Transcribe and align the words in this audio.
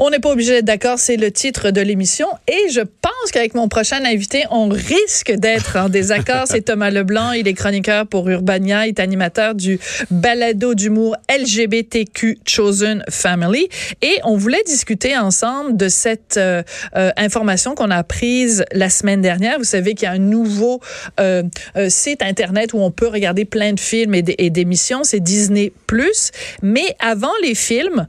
On 0.00 0.10
n'est 0.10 0.20
pas 0.20 0.30
obligé 0.30 0.52
d'être 0.52 0.64
d'accord, 0.64 1.00
c'est 1.00 1.16
le 1.16 1.32
titre 1.32 1.72
de 1.72 1.80
l'émission. 1.80 2.28
Et 2.46 2.70
je 2.70 2.80
pense 2.80 3.32
qu'avec 3.32 3.54
mon 3.54 3.66
prochain 3.66 4.04
invité, 4.04 4.44
on 4.52 4.68
risque 4.68 5.32
d'être 5.32 5.76
en 5.76 5.88
désaccord. 5.88 6.44
c'est 6.46 6.62
Thomas 6.62 6.90
Leblanc, 6.90 7.32
il 7.32 7.48
est 7.48 7.54
chroniqueur 7.54 8.06
pour 8.06 8.28
Urbania, 8.28 8.86
il 8.86 8.90
est 8.90 9.00
animateur 9.00 9.56
du 9.56 9.80
balado 10.12 10.74
d'humour 10.74 11.16
LGBTQ 11.28 12.38
Chosen 12.46 13.02
Family. 13.10 13.68
Et 14.00 14.14
on 14.22 14.36
voulait 14.36 14.62
discuter 14.64 15.16
ensemble 15.16 15.76
de 15.76 15.88
cette 15.88 16.36
euh, 16.36 16.62
euh, 16.94 17.10
information 17.16 17.74
qu'on 17.74 17.90
a 17.90 18.04
prise 18.04 18.64
la 18.70 18.90
semaine 18.90 19.20
dernière. 19.20 19.58
Vous 19.58 19.64
savez 19.64 19.94
qu'il 19.94 20.06
y 20.06 20.10
a 20.10 20.12
un 20.12 20.18
nouveau 20.18 20.80
euh, 21.18 21.42
site 21.88 22.22
Internet 22.22 22.72
où 22.72 22.78
on 22.78 22.92
peut 22.92 23.08
regarder 23.08 23.44
plein 23.44 23.72
de 23.72 23.80
films 23.80 24.14
et 24.14 24.50
d'émissions, 24.50 25.02
c'est 25.02 25.20
Disney+. 25.20 25.72
Mais 26.62 26.94
avant 27.00 27.32
les 27.42 27.54
films, 27.54 28.06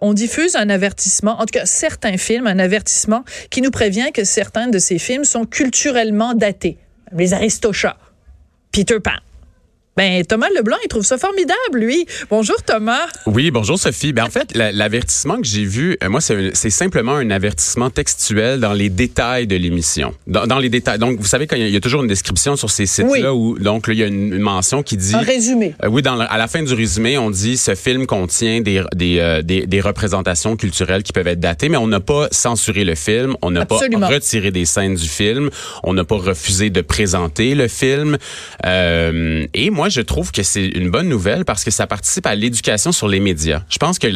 on 0.00 0.12
diffuse 0.12 0.54
un 0.56 0.68
avertissement 0.68 1.23
en 1.32 1.46
tout 1.46 1.58
cas 1.58 1.66
certains 1.66 2.16
films, 2.16 2.46
un 2.46 2.58
avertissement 2.58 3.24
qui 3.50 3.62
nous 3.62 3.70
prévient 3.70 4.10
que 4.12 4.24
certains 4.24 4.68
de 4.68 4.78
ces 4.78 4.98
films 4.98 5.24
sont 5.24 5.44
culturellement 5.44 6.34
datés. 6.34 6.78
Les 7.12 7.32
Aristochats, 7.32 7.98
Peter 8.72 9.00
Pan. 9.00 9.12
Ben, 9.96 10.24
Thomas 10.24 10.48
Leblanc, 10.56 10.76
il 10.84 10.88
trouve 10.88 11.04
ça 11.04 11.18
formidable, 11.18 11.54
lui. 11.74 12.04
Bonjour, 12.28 12.56
Thomas. 12.64 13.06
Oui, 13.26 13.52
bonjour, 13.52 13.78
Sophie. 13.78 14.12
Ben, 14.12 14.24
en 14.24 14.30
fait, 14.30 14.52
l'avertissement 14.56 15.36
que 15.36 15.46
j'ai 15.46 15.64
vu, 15.64 15.96
euh, 16.02 16.08
moi, 16.08 16.20
c'est 16.20 16.70
simplement 16.70 17.14
un 17.14 17.30
avertissement 17.30 17.90
textuel 17.90 18.58
dans 18.58 18.72
les 18.72 18.88
détails 18.88 19.46
de 19.46 19.54
l'émission. 19.54 20.12
Dans, 20.26 20.58
les 20.58 20.68
détails. 20.68 20.98
Donc, 20.98 21.20
vous 21.20 21.26
savez, 21.26 21.46
quand 21.46 21.54
il 21.54 21.68
y, 21.68 21.76
a 21.76 21.80
toujours 21.80 22.02
une 22.02 22.08
description 22.08 22.56
sur 22.56 22.70
ces 22.70 22.86
sites-là 22.86 23.32
où, 23.32 23.56
donc, 23.56 23.84
il 23.86 23.94
y 23.94 24.02
a 24.02 24.06
une, 24.06 24.36
mention 24.38 24.82
qui 24.82 24.96
dit. 24.96 25.14
Un 25.14 25.20
résumé. 25.20 25.76
Euh, 25.84 25.88
oui, 25.88 26.02
dans 26.02 26.18
à 26.18 26.38
la 26.38 26.48
fin 26.48 26.62
du 26.64 26.74
résumé, 26.74 27.16
on 27.16 27.30
dit 27.30 27.56
ce 27.56 27.76
film 27.76 28.06
contient 28.06 28.62
des, 28.62 28.82
des, 28.96 29.20
euh, 29.20 29.42
des, 29.42 29.66
des, 29.66 29.80
représentations 29.80 30.56
culturelles 30.56 31.04
qui 31.04 31.12
peuvent 31.12 31.28
être 31.28 31.40
datées, 31.40 31.68
mais 31.68 31.76
on 31.76 31.86
n'a 31.86 32.00
pas 32.00 32.26
censuré 32.32 32.82
le 32.84 32.96
film, 32.96 33.36
on 33.42 33.52
n'a 33.52 33.64
pas 33.64 33.78
retiré 33.78 34.50
des 34.50 34.64
scènes 34.64 34.96
du 34.96 35.08
film, 35.08 35.50
on 35.84 35.92
n'a 35.94 36.04
pas 36.04 36.16
refusé 36.16 36.70
de 36.70 36.80
présenter 36.80 37.54
le 37.54 37.68
film. 37.68 38.18
Euh, 38.66 39.46
et 39.54 39.70
moi, 39.70 39.83
moi, 39.84 39.90
je 39.90 40.00
trouve 40.00 40.32
que 40.32 40.42
c'est 40.42 40.64
une 40.64 40.88
bonne 40.88 41.10
nouvelle 41.10 41.44
parce 41.44 41.62
que 41.62 41.70
ça 41.70 41.86
participe 41.86 42.24
à 42.24 42.34
l'éducation 42.34 42.90
sur 42.90 43.06
les 43.06 43.20
médias. 43.20 43.60
Je 43.68 43.76
pense 43.76 43.98
que 43.98 44.08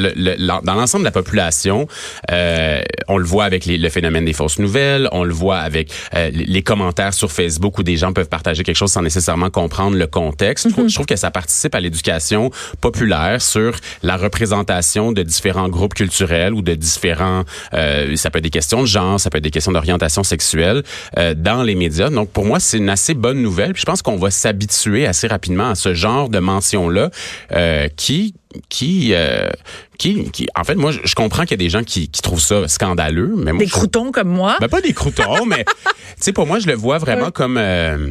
dans 0.62 0.74
l'ensemble 0.74 1.02
de 1.02 1.08
la 1.08 1.12
population, 1.12 1.86
euh, 2.30 2.80
on 3.06 3.18
le 3.18 3.26
voit 3.26 3.44
avec 3.44 3.66
le 3.66 3.88
phénomène 3.90 4.24
des 4.24 4.32
fausses 4.32 4.58
nouvelles, 4.58 5.10
on 5.12 5.24
le 5.24 5.34
voit 5.34 5.58
avec 5.58 5.92
euh, 6.14 6.30
les 6.32 6.62
commentaires 6.62 7.12
sur 7.12 7.30
Facebook 7.30 7.76
où 7.76 7.82
des 7.82 7.98
gens 7.98 8.14
peuvent 8.14 8.30
partager 8.30 8.62
quelque 8.62 8.76
chose 8.76 8.92
sans 8.92 9.02
nécessairement 9.02 9.50
comprendre 9.50 9.98
le 9.98 10.06
contexte. 10.06 10.68
je, 10.70 10.94
trouve, 10.94 11.04
que 11.04 11.16
ça 11.16 11.30
participe 11.30 11.74
à 11.74 11.80
l'éducation 11.80 12.50
populaire 12.80 13.42
sur 13.42 13.76
la 14.02 14.16
représentation 14.16 15.12
de 15.12 15.22
différents 15.22 15.68
groupes 15.68 15.92
culturels 15.92 16.54
ou 16.54 16.62
de 16.62 16.74
différents, 16.74 17.44
euh, 17.74 18.16
ça 18.16 18.30
peut 18.30 18.38
être 18.38 18.44
des 18.44 18.48
questions 18.48 18.80
de 18.80 18.86
genre, 18.86 19.20
ça 19.20 19.28
peut 19.28 19.36
être 19.36 19.44
des 19.44 19.50
questions 19.50 19.72
d'orientation 19.72 20.24
sexuelle 20.24 20.82
euh, 21.18 21.34
dans 21.34 21.62
les 21.62 21.74
médias. 21.74 22.08
Donc 22.08 22.30
pour 22.30 22.46
moi, 22.46 22.58
c'est 22.58 22.78
une 22.78 22.88
assez 22.88 23.12
bonne 23.12 23.42
nouvelle. 23.42 23.74
Puis 23.74 23.82
je 23.82 23.86
pense 23.86 24.00
qu'on 24.00 24.16
va 24.16 24.30
s'habituer 24.30 25.06
assez 25.06 25.26
rapidement 25.26 25.57
à 25.64 25.74
ce 25.74 25.94
genre 25.94 26.28
de 26.28 26.38
mention-là 26.38 27.10
euh, 27.52 27.88
qui 27.96 28.34
qui, 28.68 29.10
euh, 29.12 29.50
qui, 29.98 30.30
qui, 30.30 30.48
en 30.56 30.64
fait, 30.64 30.74
moi, 30.74 30.90
je 30.90 31.14
comprends 31.14 31.42
qu'il 31.42 31.52
y 31.52 31.54
a 31.54 31.64
des 31.64 31.68
gens 31.68 31.84
qui, 31.84 32.08
qui 32.08 32.22
trouvent 32.22 32.40
ça 32.40 32.66
scandaleux, 32.66 33.34
mais 33.36 33.52
des 33.56 33.66
croutons 33.66 34.10
comme 34.10 34.28
moi. 34.28 34.56
Ben, 34.60 34.68
pas 34.68 34.80
des 34.80 34.94
croutons, 34.94 35.44
mais 35.44 35.64
tu 35.64 35.72
sais, 36.20 36.32
pour 36.32 36.46
moi, 36.46 36.58
je 36.58 36.66
le 36.66 36.74
vois 36.74 36.98
vraiment 36.98 37.30
comme 37.30 37.58
euh, 37.58 38.10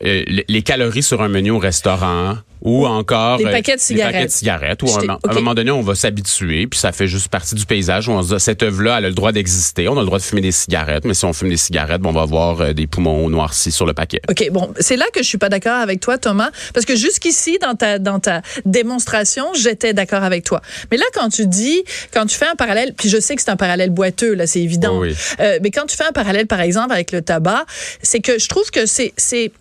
les 0.00 0.62
calories 0.62 1.02
sur 1.02 1.22
un 1.22 1.28
menu 1.28 1.50
au 1.50 1.58
restaurant 1.58 2.36
ou 2.62 2.86
encore 2.86 3.38
les 3.38 3.44
paquets 3.44 3.76
de 3.76 3.80
cigarettes. 3.80 4.12
paquets 4.12 4.26
de 4.26 4.30
cigarettes. 4.30 4.82
Ou 4.82 4.88
à 4.88 5.18
un 5.30 5.34
moment 5.34 5.54
donné, 5.54 5.70
on 5.70 5.82
va 5.82 5.94
s'habituer, 5.94 6.66
puis 6.66 6.80
ça 6.80 6.90
fait 6.90 7.06
juste 7.06 7.28
partie 7.28 7.54
du 7.54 7.64
paysage. 7.64 8.08
Où 8.08 8.12
on 8.12 8.22
se 8.22 8.34
dit, 8.34 8.40
cette 8.40 8.62
œuvre-là, 8.62 8.98
elle 8.98 9.04
a 9.04 9.08
le 9.08 9.14
droit 9.14 9.30
d'exister. 9.32 9.88
On 9.88 9.96
a 9.96 10.00
le 10.00 10.06
droit 10.06 10.18
de 10.18 10.24
fumer 10.24 10.40
des 10.40 10.52
cigarettes, 10.52 11.04
mais 11.04 11.14
si 11.14 11.24
on 11.24 11.32
fume 11.32 11.50
des 11.50 11.56
cigarettes, 11.56 12.00
bon, 12.00 12.10
on 12.10 12.12
va 12.12 12.22
avoir 12.22 12.60
euh, 12.60 12.72
des 12.72 12.86
poumons 12.86 13.28
noircis 13.28 13.70
sur 13.70 13.86
le 13.86 13.94
paquet. 13.94 14.20
Ok, 14.28 14.48
bon, 14.50 14.72
c'est 14.80 14.96
là 14.96 15.04
que 15.12 15.22
je 15.22 15.28
suis 15.28 15.38
pas 15.38 15.48
d'accord 15.48 15.78
avec 15.78 16.00
toi, 16.00 16.18
Thomas, 16.18 16.50
parce 16.74 16.86
que 16.86 16.96
jusqu'ici, 16.96 17.58
dans 17.62 17.74
ta 17.74 17.98
dans 17.98 18.18
ta 18.18 18.42
démonstration, 18.64 19.46
j'étais 19.54 19.92
d'accord 19.94 20.24
avec 20.24 20.42
toi. 20.44 20.60
Mais 20.90 20.96
là, 20.96 21.04
quand 21.14 21.28
tu 21.28 21.46
dis, 21.46 21.84
quand 22.12 22.26
tu 22.26 22.36
fais 22.36 22.48
un 22.48 22.56
parallèle, 22.56 22.94
puis 22.94 23.08
je 23.08 23.20
sais 23.20 23.36
que 23.36 23.42
c'est 23.42 23.50
un 23.50 23.56
parallèle 23.56 23.90
boiteux, 23.90 24.34
là, 24.34 24.46
c'est 24.46 24.60
évident. 24.60 24.98
oui. 24.98 25.14
euh, 25.40 25.58
mais 25.62 25.70
quand 25.70 25.86
tu 25.86 25.96
fais 25.96 26.06
un 26.06 26.12
parallèle, 26.12 26.46
par 26.46 26.60
exemple, 26.60 26.92
avec 26.92 27.12
le 27.12 27.22
tabac, 27.22 27.64
c'est 28.02 28.20
que 28.20 28.38
je 28.38 28.48
trouve 28.48 28.70
que 28.70 28.86
c'est 28.86 29.12
c'est 29.16 29.52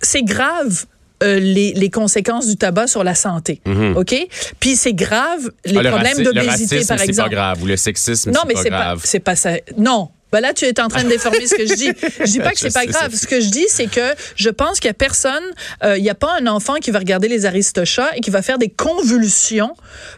c'est 0.00 0.22
grave 0.22 0.86
euh, 1.22 1.40
les, 1.40 1.72
les, 1.72 1.90
conséquences 1.90 2.46
du 2.46 2.56
tabac 2.56 2.86
sur 2.86 3.02
la 3.02 3.16
santé. 3.16 3.60
Mhm. 3.66 3.96
OK? 3.96 4.14
Puis 4.60 4.76
c'est 4.76 4.92
grave, 4.92 5.50
les 5.64 5.78
ah, 5.78 5.90
problèmes 5.90 6.22
d'obésité, 6.22 6.84
par 6.84 7.00
exemple. 7.00 7.06
c'est 7.06 7.16
pas 7.16 7.28
grave. 7.28 7.62
Ou 7.62 7.66
le 7.66 7.76
sexisme, 7.76 8.30
non, 8.30 8.42
mais 8.46 8.54
c'est 8.54 8.70
pas 8.70 8.78
grave. 8.78 9.00
c'est 9.02 9.18
pas 9.18 9.34
ça. 9.34 9.54
Non, 9.76 10.10
ben 10.32 10.40
là, 10.40 10.52
tu 10.52 10.64
es 10.64 10.80
en 10.80 10.88
train 10.88 11.04
de 11.04 11.08
déformer 11.08 11.46
ce 11.46 11.54
que 11.54 11.66
je 11.66 11.74
dis. 11.74 11.90
Je 12.20 12.30
dis 12.30 12.38
pas 12.38 12.50
que 12.50 12.58
c'est 12.58 12.72
pas 12.72 12.86
grave. 12.86 13.14
Ce 13.14 13.26
que 13.26 13.40
je 13.40 13.48
dis, 13.48 13.66
c'est 13.68 13.86
que 13.86 14.14
je 14.36 14.50
pense 14.50 14.80
qu'il 14.80 14.88
y 14.88 14.90
a 14.90 14.94
personne, 14.94 15.44
euh, 15.84 15.96
il 15.98 16.04
y 16.04 16.10
a 16.10 16.14
pas 16.14 16.36
un 16.40 16.46
enfant 16.46 16.74
qui 16.74 16.90
va 16.90 16.98
regarder 16.98 17.28
les 17.28 17.46
Aristochats 17.46 18.16
et 18.16 18.20
qui 18.20 18.30
va 18.30 18.42
faire 18.42 18.58
des 18.58 18.68
convulsions 18.68 19.74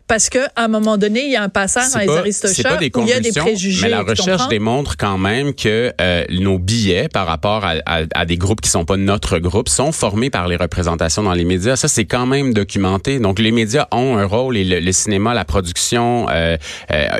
parce 0.06 0.28
que 0.28 0.38
à 0.56 0.64
un 0.64 0.68
moment 0.68 0.96
donné, 0.96 1.24
il 1.24 1.30
y 1.30 1.36
a 1.36 1.42
un 1.42 1.48
passage 1.48 1.92
dans 1.92 2.00
les 2.00 2.08
Aristochats 2.08 2.78
où 2.78 3.00
il 3.02 3.08
y 3.08 3.12
a 3.12 3.20
des 3.20 3.32
préjugés. 3.32 3.82
Mais 3.82 3.90
la 3.90 4.02
recherche 4.02 4.48
démontre 4.48 4.96
quand 4.96 5.18
même 5.18 5.54
que 5.54 5.92
euh, 6.00 6.24
nos 6.30 6.58
billets 6.58 7.08
par 7.08 7.26
rapport 7.26 7.64
à, 7.64 7.74
à, 7.86 8.02
à, 8.14 8.24
des 8.26 8.36
groupes 8.36 8.60
qui 8.60 8.70
sont 8.70 8.84
pas 8.84 8.96
notre 8.96 9.38
groupe 9.38 9.68
sont 9.68 9.92
formés 9.92 10.30
par 10.30 10.48
les 10.48 10.56
représentations 10.56 11.22
dans 11.22 11.32
les 11.32 11.44
médias. 11.44 11.76
Ça, 11.76 11.88
c'est 11.88 12.04
quand 12.04 12.26
même 12.26 12.52
documenté. 12.52 13.18
Donc, 13.18 13.38
les 13.38 13.52
médias 13.52 13.86
ont 13.92 14.16
un 14.16 14.24
rôle 14.24 14.56
et 14.56 14.64
le, 14.64 14.92
cinéma, 14.92 15.34
la 15.34 15.44
production, 15.44 16.26
euh, 16.30 16.56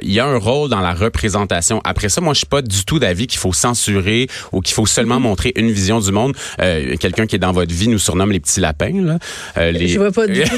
il 0.03 0.13
y 0.13 0.21
a 0.21 0.27
un 0.27 0.39
rôle 0.39 0.69
dans 0.69 0.81
la 0.81 0.93
représentation. 0.93 1.81
Après 1.85 2.09
ça, 2.09 2.21
moi, 2.21 2.35
je 2.35 2.39
suis 2.39 2.47
pas 2.47 2.63
du 2.63 2.80
tout 2.85 2.99
d'avis 2.99 3.27
qu'il 3.27 3.39
faut 3.39 3.53
censurer 3.53 4.29
ou 4.53 4.61
qu'il 4.61 4.75
faut 4.75 4.87
seulement 4.87 5.17
mm-hmm. 5.17 5.23
montrer 5.23 5.53
une 5.57 5.71
vision 5.71 6.01
du 6.01 6.13
monde. 6.13 6.35
Euh, 6.61 6.97
Quelqu'un 6.99 7.27
qui 7.27 7.37
est 7.37 7.41
dans 7.41 7.53
votre 7.53 7.73
vie 7.73 7.89
nous 7.89 7.99
surnomme 7.99 8.33
les 8.33 8.41
petits 8.41 8.61
lapins. 8.61 9.03
Là. 9.03 9.19
Euh, 9.57 9.71
les... 9.73 9.89
Je 9.89 9.99
vois 9.99 10.13
pas 10.13 10.27
du 10.27 10.43
tout 10.43 10.57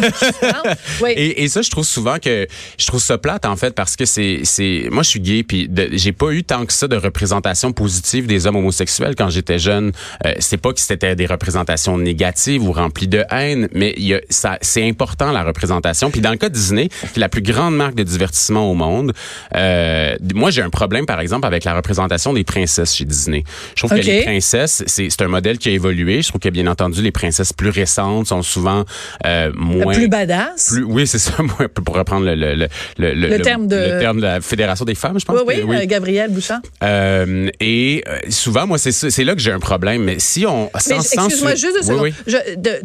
oui. 1.03 1.11
et, 1.17 1.45
et, 1.45 1.49
ça, 1.49 1.63
je 1.63 1.71
trouve 1.71 1.85
souvent 1.85 2.19
que 2.19 2.47
je 2.79 2.87
trouve 2.87 3.01
ça 3.01 3.19
plate 3.19 3.45
en 3.45 3.57
fait 3.57 3.75
parce 3.75 3.97
que 3.97 4.05
c'est 4.05 4.41
c'est 4.45 4.89
moi 4.91 5.03
je 5.03 5.09
suis 5.09 5.21
gay 5.21 5.43
puis 5.43 5.71
j'ai 5.93 6.13
pas 6.13 6.31
eu 6.31 6.45
tant 6.45 6.67
que 6.67 6.73
ça 6.73 6.89
de 6.89 6.97
représentation 6.97 7.73
positive 7.73 8.27
des 8.27 8.47
hommes 8.47 8.57
homosexuels 8.57 9.15
quand 9.17 9.31
j'étais 9.31 9.59
jeune. 9.59 9.93
Euh, 10.27 10.35
c'est 10.39 10.57
pas 10.57 10.73
que 10.73 10.81
c'était 10.81 11.17
des 11.17 11.27
représentations 11.27 11.99
négatives 11.99 12.63
ou 12.63 12.73
remplies 12.73 13.09
de 13.09 13.25
haine, 13.31 13.69
mais 13.73 13.95
y 13.97 14.15
a, 14.15 14.21
ça 14.31 14.59
c'est 14.61 14.87
important 14.89 15.33
la 15.33 15.45
représentation. 15.45 16.11
Puis 16.11 16.21
dans 16.21 16.31
le 16.31 16.37
cas 16.37 16.49
de 16.49 16.55
Disney, 16.55 16.89
qui 16.89 17.19
est 17.19 17.21
la 17.21 17.29
plus 17.29 17.43
grande 17.43 17.77
marque 17.77 17.95
de 17.95 18.03
divertissement 18.03 18.71
au 18.71 18.75
monde, 18.75 19.13
euh, 19.55 20.17
moi 20.35 20.51
j'ai 20.51 20.63
un 20.63 20.71
problème 20.71 21.07
par 21.07 21.21
exemple 21.21 21.47
avec 21.47 21.65
la 21.65 21.75
représentation 21.75 22.12
des 22.33 22.45
princesses 22.45 22.95
chez 22.95 23.05
Disney. 23.05 23.45
Je 23.75 23.87
trouve 23.87 23.99
que 23.99 24.05
les 24.05 24.23
princesses, 24.23 24.83
c'est 24.87 25.23
un 25.23 25.29
modèle 25.29 25.59
qui 25.59 25.69
a 25.69 25.73
évolué. 25.73 26.23
Je 26.23 26.29
trouve 26.29 26.41
que 26.41 26.49
bien 26.49 26.67
entendu, 26.67 27.03
les 27.03 27.13
princesses 27.13 27.53
plus 27.53 27.71
récentes 27.71 28.29
sont 28.29 28.43
souvent 28.43 28.85
euh, 29.27 29.51
moins... 29.55 29.95
Plus 29.95 30.09
badass? 30.09 30.71
Plus, 30.73 30.85
oui, 30.85 31.07
c'est 31.07 31.19
ça, 31.19 31.33
pour 31.85 31.97
reprendre 31.97 32.27
le, 32.27 32.35
le, 32.35 32.69
le, 32.99 33.15
le, 33.15 33.41
terme 33.41 33.67
de... 33.67 33.77
le 33.77 33.99
terme 33.99 34.19
de 34.19 34.23
la 34.23 34.41
Fédération 34.41 34.85
des 34.85 34.95
femmes, 34.95 35.19
je 35.19 35.25
pense. 35.25 35.39
Oui, 35.47 35.55
oui, 35.67 35.77
euh, 35.77 35.87
Gabrielle 35.87 36.31
Bouchard. 36.31 36.61
Euh, 36.83 37.49
et 37.61 38.05
euh, 38.07 38.19
souvent, 38.29 38.67
moi, 38.67 38.79
c'est 38.79 39.25
là 39.25 39.35
que 39.35 39.41
j'ai 39.41 39.53
un 39.53 39.61
problème. 39.61 40.03
Mais 40.05 40.19
si 40.19 40.47
on... 40.47 40.71
Excuse-moi 40.75 41.55
juste 41.55 41.77
deux 41.77 41.83
secondes. 41.83 42.13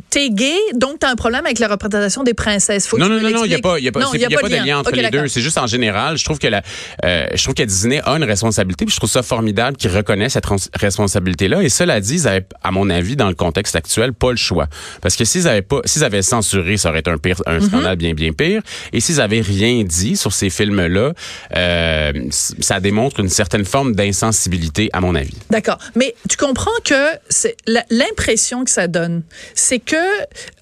T'es 0.10 0.30
gay, 0.30 0.56
donc 0.74 1.00
t'as 1.00 1.12
un 1.12 1.16
problème 1.16 1.46
avec 1.46 1.60
la 1.60 1.68
représentation 1.68 2.24
des 2.24 2.34
princesses. 2.34 2.92
Non, 2.94 3.10
non, 3.10 3.20
non, 3.20 3.30
non, 3.30 3.46
il 3.46 3.50
n'y 3.50 3.56
a 3.56 3.60
pas, 3.60 3.80
y 3.80 3.88
a 3.88 3.92
pas, 3.92 4.00
y 4.16 4.26
a 4.26 4.40
pas, 4.40 4.50
de 4.50 4.66
lien 4.66 4.80
entre 4.80 4.92
les 4.92 5.10
deux. 5.10 5.28
C'est 5.28 5.42
juste 5.42 5.58
en 5.58 5.68
général, 5.68 6.18
je 6.18 6.26
trouve 6.26 6.40
que 6.40 6.48
la, 6.48 6.62
je 7.04 7.44
trouve 7.44 7.56
que 7.56 7.64
Disney 7.64 8.02
a 8.04 8.12
une 8.12 8.24
responsabilité. 8.24 8.86
Puis 8.86 8.94
je 8.94 9.00
trouve 9.00 9.10
ça 9.10 9.17
formidable 9.24 9.78
qu'ils 9.78 9.96
reconnaissent 9.96 10.34
cette 10.34 10.46
responsabilité-là. 10.76 11.64
Et 11.64 11.70
cela 11.70 12.00
dit, 12.00 12.16
ils 12.16 12.28
avaient, 12.28 12.46
à 12.64 12.72
mon 12.72 12.90
avis, 12.90 13.16
dans 13.16 13.30
le 13.30 13.36
contexte 13.36 13.76
actuel, 13.76 14.14
pas 14.14 14.32
le 14.32 14.38
choix. 14.38 14.68
Parce 15.02 15.16
que 15.16 15.26
s'ils 15.26 15.48
avaient 15.48 15.62
pas, 15.62 15.82
s'ils 15.86 16.04
avaient 16.04 16.22
censuré, 16.22 16.78
ça 16.78 16.90
aurait 16.90 17.00
été 17.00 17.12
un 17.12 17.18
pire, 17.18 17.42
un 17.46 17.58
mm-hmm. 17.58 17.68
scandale 17.68 17.96
bien, 17.98 18.14
bien 18.14 18.32
pire. 18.34 18.62
Et 18.94 19.00
s'ils 19.00 19.22
avaient 19.22 19.42
rien 19.42 19.84
dit 19.84 20.18
sur 20.18 20.34
ces 20.34 20.50
films-là, 20.50 21.14
euh, 21.56 22.14
ça 22.30 22.80
démontre 22.80 23.20
une 23.20 23.30
certaine 23.30 23.66
forme 23.66 23.96
d'insensibilité, 23.96 24.90
à 24.94 25.02
mon 25.02 25.16
avis. 25.16 25.38
D'accord. 25.50 25.80
Mais 25.96 26.16
tu 26.30 26.38
comprends 26.38 26.72
que 26.84 27.06
c'est 27.30 27.56
l'impression 27.90 28.64
que 28.64 28.72
ça 28.72 28.88
donne, 28.88 29.24
c'est 29.54 29.80
que 29.80 29.96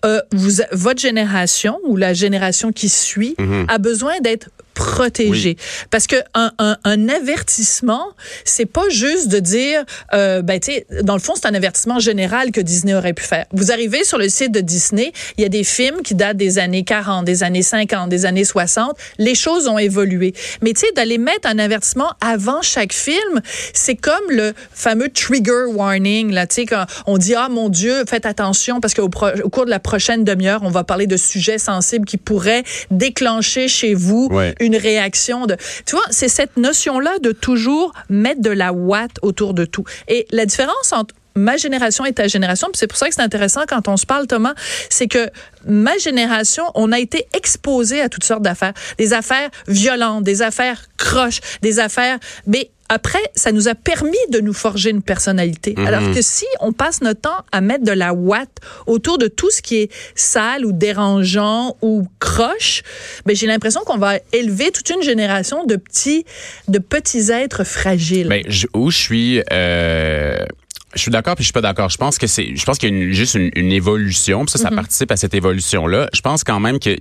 euh, 0.05 0.21
vous, 0.31 0.61
votre 0.71 1.01
génération 1.01 1.79
ou 1.83 1.97
la 1.97 2.13
génération 2.13 2.71
qui 2.71 2.89
suit 2.89 3.35
mm-hmm. 3.39 3.65
a 3.69 3.77
besoin 3.77 4.13
d'être 4.21 4.49
protéger. 4.75 5.57
Parce 5.89 6.05
que 6.05 6.17
un, 6.35 6.51
un, 6.59 6.77
un 6.83 7.09
avertissement, 7.09 8.05
c'est 8.43 8.67
pas 8.67 8.87
juste 8.89 9.29
de 9.29 9.39
dire, 9.39 9.83
euh, 10.13 10.41
ben 10.41 10.59
tu 10.59 10.73
sais, 10.73 10.85
dans 11.01 11.15
le 11.15 11.19
fond, 11.19 11.33
c'est 11.35 11.47
un 11.47 11.53
avertissement 11.55 11.99
général 11.99 12.51
que 12.51 12.61
Disney 12.61 12.93
aurait 12.93 13.13
pu 13.13 13.23
faire. 13.23 13.45
Vous 13.53 13.71
arrivez 13.71 14.03
sur 14.03 14.17
le 14.17 14.29
site 14.29 14.51
de 14.51 14.59
Disney, 14.59 15.11
il 15.37 15.41
y 15.41 15.45
a 15.45 15.49
des 15.49 15.63
films 15.63 16.01
qui 16.03 16.13
datent 16.13 16.37
des 16.37 16.59
années 16.59 16.83
40, 16.83 17.25
des 17.25 17.43
années 17.43 17.63
50, 17.63 18.09
des 18.09 18.25
années 18.25 18.43
60. 18.43 18.95
Les 19.17 19.33
choses 19.33 19.67
ont 19.67 19.79
évolué. 19.79 20.33
Mais 20.61 20.73
tu 20.73 20.81
sais, 20.81 20.91
d'aller 20.95 21.17
mettre 21.17 21.47
un 21.47 21.57
avertissement 21.57 22.11
avant 22.21 22.61
chaque 22.61 22.93
film, 22.93 23.41
c'est 23.73 23.95
comme 23.95 24.29
le 24.29 24.53
fameux 24.71 25.09
trigger 25.09 25.65
warning 25.73 26.31
là. 26.31 26.45
Tu 26.47 26.55
sais, 26.55 26.65
quand 26.65 26.85
on 27.07 27.17
dit 27.17 27.33
ah 27.33 27.47
mon 27.49 27.69
Dieu, 27.69 28.03
faites 28.07 28.25
attention 28.25 28.81
parce 28.81 28.93
qu'au 28.93 29.05
au 29.05 29.49
cours 29.49 29.65
de 29.65 29.69
la 29.69 29.79
prochaine 29.79 30.23
demi-heure, 30.23 30.61
on 30.63 30.69
va 30.69 30.83
parler 30.83 31.07
de 31.07 31.17
sujets 31.17 31.57
sensibles 31.57 32.05
qui 32.05 32.17
pourraient 32.17 32.63
déclencher 32.91 33.67
chez 33.67 33.93
vous 33.93 34.29
une 34.59 34.64
réaction 34.73 35.45
de. 35.45 35.57
Tu 35.85 35.95
vois, 35.95 36.05
c'est 36.09 36.29
cette 36.29 36.57
notion-là 36.57 37.19
de 37.19 37.31
toujours 37.31 37.93
mettre 38.09 38.41
de 38.41 38.49
la 38.49 38.73
watt 38.73 39.11
autour 39.21 39.53
de 39.53 39.65
tout. 39.65 39.83
Et 40.07 40.25
la 40.31 40.45
différence 40.45 40.93
entre 40.93 41.13
ma 41.35 41.57
génération 41.57 42.05
et 42.05 42.13
ta 42.13 42.27
génération, 42.27 42.69
c'est 42.73 42.87
pour 42.87 42.97
ça 42.97 43.09
que 43.09 43.13
c'est 43.13 43.21
intéressant 43.21 43.61
quand 43.67 43.87
on 43.87 43.97
se 43.97 44.05
parle, 44.05 44.25
Thomas, 44.25 44.53
c'est 44.89 45.07
que 45.07 45.29
ma 45.65 45.97
génération, 45.97 46.63
on 46.75 46.91
a 46.91 46.99
été 46.99 47.27
exposé 47.33 48.01
à 48.01 48.09
toutes 48.09 48.23
sortes 48.23 48.41
d'affaires, 48.41 48.73
des 48.97 49.13
affaires 49.13 49.49
violentes, 49.67 50.23
des 50.23 50.41
affaires 50.41 50.85
croches, 50.97 51.41
des 51.61 51.79
affaires, 51.79 52.19
mais 52.47 52.71
après, 52.87 53.23
ça 53.35 53.51
nous 53.51 53.67
a 53.67 53.73
permis 53.73 54.17
de 54.29 54.39
nous 54.39 54.53
forger 54.53 54.91
une 54.91 55.01
personnalité. 55.01 55.73
Mhm. 55.77 55.87
Alors 55.87 56.13
que 56.13 56.21
si 56.21 56.45
on 56.59 56.71
passe 56.71 57.01
notre 57.01 57.21
temps 57.21 57.45
à 57.51 57.61
mettre 57.61 57.83
de 57.83 57.91
la 57.91 58.13
ouate 58.13 58.59
autour 58.85 59.17
de 59.17 59.27
tout 59.27 59.49
ce 59.49 59.61
qui 59.61 59.77
est 59.77 59.91
sale 60.13 60.65
ou 60.65 60.71
dérangeant 60.71 61.77
ou 61.81 62.07
croche, 62.19 62.83
ben 63.25 63.35
j'ai 63.35 63.47
l'impression 63.47 63.81
qu'on 63.85 63.97
va 63.97 64.19
élever 64.33 64.71
toute 64.71 64.89
une 64.89 65.01
génération 65.01 65.65
de 65.65 65.75
petits, 65.77 66.25
de 66.67 66.79
petits 66.79 67.31
êtres 67.31 67.63
fragiles. 67.63 68.27
Ben, 68.27 68.43
où 68.75 68.91
je 68.91 68.97
suis, 68.97 69.41
euh, 69.51 70.45
je 70.95 71.01
suis 71.01 71.11
d'accord 71.11 71.35
puis 71.35 71.43
je 71.43 71.47
suis 71.47 71.53
pas 71.53 71.61
d'accord. 71.61 71.89
Je 71.89 71.97
pense 71.97 72.17
que 72.17 72.27
c'est, 72.27 72.55
je 72.55 72.65
pense 72.65 72.77
qu'il 72.77 72.89
y 72.89 72.93
a 72.93 72.95
une, 72.95 73.11
juste 73.11 73.35
une, 73.35 73.51
une, 73.55 73.71
évolution. 73.71 74.45
Puis 74.45 74.51
ça, 74.51 74.59
ça 74.59 74.69
mm-hmm. 74.69 74.75
participe 74.75 75.11
à 75.11 75.17
cette 75.17 75.33
évolution-là. 75.33 76.09
Je 76.13 76.21
pense 76.21 76.43
quand 76.43 76.59
même 76.59 76.79
que 76.79 76.95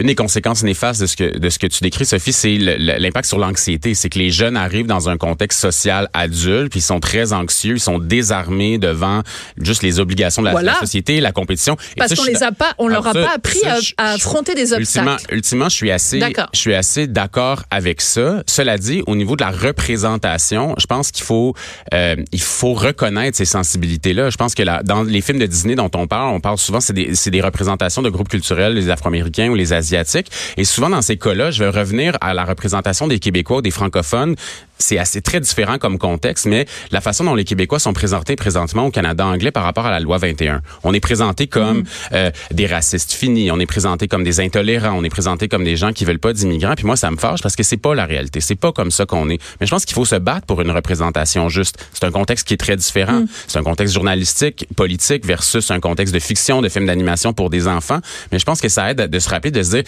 une 0.00 0.06
des 0.06 0.14
conséquences 0.14 0.62
néfastes 0.62 1.00
de 1.00 1.06
ce 1.06 1.16
que 1.16 1.38
de 1.38 1.48
ce 1.50 1.58
que 1.58 1.66
tu 1.66 1.82
décris, 1.82 2.06
Sophie, 2.06 2.32
c'est 2.32 2.56
l'impact 2.56 3.26
sur 3.26 3.38
l'anxiété. 3.38 3.94
C'est 3.94 4.08
que 4.08 4.18
les 4.18 4.30
jeunes 4.30 4.56
arrivent 4.56 4.86
dans 4.86 5.08
un 5.08 5.16
contexte 5.16 5.60
social 5.60 6.08
adulte, 6.12 6.70
puis 6.70 6.80
ils 6.80 6.82
sont 6.82 7.00
très 7.00 7.32
anxieux, 7.32 7.76
ils 7.76 7.80
sont 7.80 7.98
désarmés 7.98 8.78
devant 8.78 9.22
juste 9.60 9.82
les 9.82 10.00
obligations 10.00 10.42
de 10.42 10.48
la, 10.48 10.74
société, 10.80 11.20
la 11.20 11.32
compétition. 11.32 11.76
Parce 11.96 12.14
qu'on 12.14 12.24
les 12.24 12.42
a 12.42 12.52
pas, 12.52 12.72
on 12.78 12.88
leur 12.88 13.06
a 13.06 13.12
pas 13.12 13.32
appris 13.34 13.60
à, 13.66 13.78
à, 13.98 14.12
affronter 14.14 14.54
des 14.54 14.72
obstacles. 14.72 14.80
Ultimement, 14.80 15.16
ultimement, 15.30 15.68
je 15.68 15.76
suis 15.76 15.90
assez, 15.90 16.20
je 16.52 16.58
suis 16.58 16.74
assez 16.74 17.06
d'accord 17.06 17.64
avec 17.70 18.00
ça. 18.00 18.42
Cela 18.46 18.78
dit, 18.78 19.02
au 19.06 19.16
niveau 19.16 19.36
de 19.36 19.42
la 19.42 19.50
représentation, 19.50 20.74
je 20.78 20.86
pense 20.86 21.10
qu'il 21.10 21.24
faut, 21.24 21.54
euh, 21.92 22.16
il 22.32 22.40
faut 22.40 22.74
reconnaître 22.74 23.25
de 23.30 23.36
ces 23.36 23.44
sensibilités-là. 23.44 24.30
Je 24.30 24.36
pense 24.36 24.54
que 24.54 24.62
dans 24.82 25.02
les 25.02 25.20
films 25.20 25.38
de 25.38 25.46
Disney 25.46 25.74
dont 25.74 25.90
on 25.94 26.06
parle, 26.06 26.34
on 26.34 26.40
parle 26.40 26.58
souvent, 26.58 26.80
c'est 26.80 26.92
des, 26.92 27.12
des 27.26 27.40
représentations 27.40 28.02
de 28.02 28.10
groupes 28.10 28.28
culturels, 28.28 28.74
les 28.74 28.90
Afro-Américains 28.90 29.48
ou 29.48 29.54
les 29.54 29.72
Asiatiques. 29.72 30.30
Et 30.56 30.64
souvent, 30.64 30.90
dans 30.90 31.02
ces 31.02 31.16
cas-là, 31.16 31.50
je 31.50 31.64
vais 31.64 31.70
revenir 31.70 32.16
à 32.20 32.34
la 32.34 32.44
représentation 32.44 33.08
des 33.08 33.18
Québécois 33.18 33.58
ou 33.58 33.62
des 33.62 33.70
francophones 33.70 34.36
c'est 34.78 34.98
assez 34.98 35.22
très 35.22 35.40
différent 35.40 35.78
comme 35.78 35.98
contexte, 35.98 36.46
mais 36.46 36.66
la 36.90 37.00
façon 37.00 37.24
dont 37.24 37.34
les 37.34 37.44
Québécois 37.44 37.78
sont 37.78 37.92
présentés 37.92 38.36
présentement 38.36 38.86
au 38.86 38.90
Canada 38.90 39.26
anglais 39.26 39.50
par 39.50 39.64
rapport 39.64 39.86
à 39.86 39.90
la 39.90 40.00
loi 40.00 40.18
21. 40.18 40.60
On 40.84 40.92
est 40.92 41.00
présenté 41.00 41.46
comme 41.46 41.80
mm. 41.80 41.84
euh, 42.12 42.30
des 42.52 42.66
racistes 42.66 43.12
finis, 43.12 43.50
on 43.50 43.58
est 43.58 43.66
présenté 43.66 44.08
comme 44.08 44.24
des 44.24 44.40
intolérants, 44.40 44.96
on 44.96 45.04
est 45.04 45.10
présenté 45.10 45.48
comme 45.48 45.64
des 45.64 45.76
gens 45.76 45.92
qui 45.92 46.04
veulent 46.04 46.18
pas 46.18 46.32
d'immigrants. 46.32 46.74
Puis 46.74 46.86
moi, 46.86 46.96
ça 46.96 47.10
me 47.10 47.16
fâche 47.16 47.42
parce 47.42 47.56
que 47.56 47.62
c'est 47.62 47.76
pas 47.76 47.94
la 47.94 48.06
réalité, 48.06 48.40
c'est 48.40 48.54
pas 48.54 48.72
comme 48.72 48.90
ça 48.90 49.06
qu'on 49.06 49.28
est. 49.30 49.40
Mais 49.60 49.66
je 49.66 49.70
pense 49.70 49.84
qu'il 49.84 49.94
faut 49.94 50.04
se 50.04 50.16
battre 50.16 50.46
pour 50.46 50.60
une 50.60 50.70
représentation 50.70 51.48
juste. 51.48 51.76
C'est 51.92 52.04
un 52.04 52.12
contexte 52.12 52.46
qui 52.46 52.54
est 52.54 52.58
très 52.58 52.76
différent. 52.76 53.20
Mm. 53.20 53.28
C'est 53.46 53.58
un 53.58 53.64
contexte 53.64 53.94
journalistique, 53.94 54.66
politique 54.76 55.24
versus 55.24 55.70
un 55.70 55.80
contexte 55.80 56.14
de 56.14 56.20
fiction, 56.20 56.60
de 56.60 56.68
film 56.68 56.86
d'animation 56.86 57.32
pour 57.32 57.50
des 57.50 57.66
enfants. 57.66 58.00
Mais 58.32 58.38
je 58.38 58.44
pense 58.44 58.60
que 58.60 58.68
ça 58.68 58.90
aide 58.90 59.08
de 59.10 59.18
se 59.18 59.28
rappeler, 59.28 59.50
de 59.50 59.62
se 59.62 59.70
dire, 59.70 59.82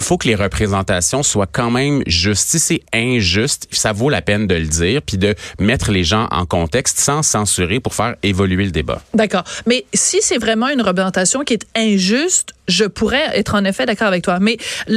faut 0.00 0.18
que 0.18 0.28
les 0.28 0.34
représentations 0.34 1.22
soient 1.22 1.46
quand 1.46 1.70
même 1.70 2.02
justes. 2.06 2.48
Si 2.48 2.58
c'est 2.58 2.82
injuste, 2.92 3.68
ça 3.70 3.92
vaut 3.92 4.10
la 4.10 4.22
peine 4.24 4.46
de 4.46 4.54
le 4.54 4.66
dire, 4.66 5.02
puis 5.02 5.18
de 5.18 5.34
mettre 5.58 5.92
les 5.92 6.04
gens 6.04 6.26
en 6.30 6.46
contexte 6.46 6.98
sans 6.98 7.22
censurer 7.22 7.80
pour 7.80 7.94
faire 7.94 8.16
évoluer 8.22 8.64
le 8.64 8.70
débat. 8.70 9.00
D'accord. 9.14 9.44
Mais 9.66 9.84
si 9.94 10.18
c'est 10.20 10.38
vraiment 10.38 10.68
une 10.68 10.82
représentation 10.82 11.44
qui 11.44 11.54
est 11.54 11.66
injuste, 11.76 12.54
je 12.68 12.84
pourrais 12.84 13.36
être 13.38 13.54
en 13.54 13.64
effet 13.64 13.86
d'accord 13.86 14.08
avec 14.08 14.24
toi. 14.24 14.38
Mais 14.40 14.56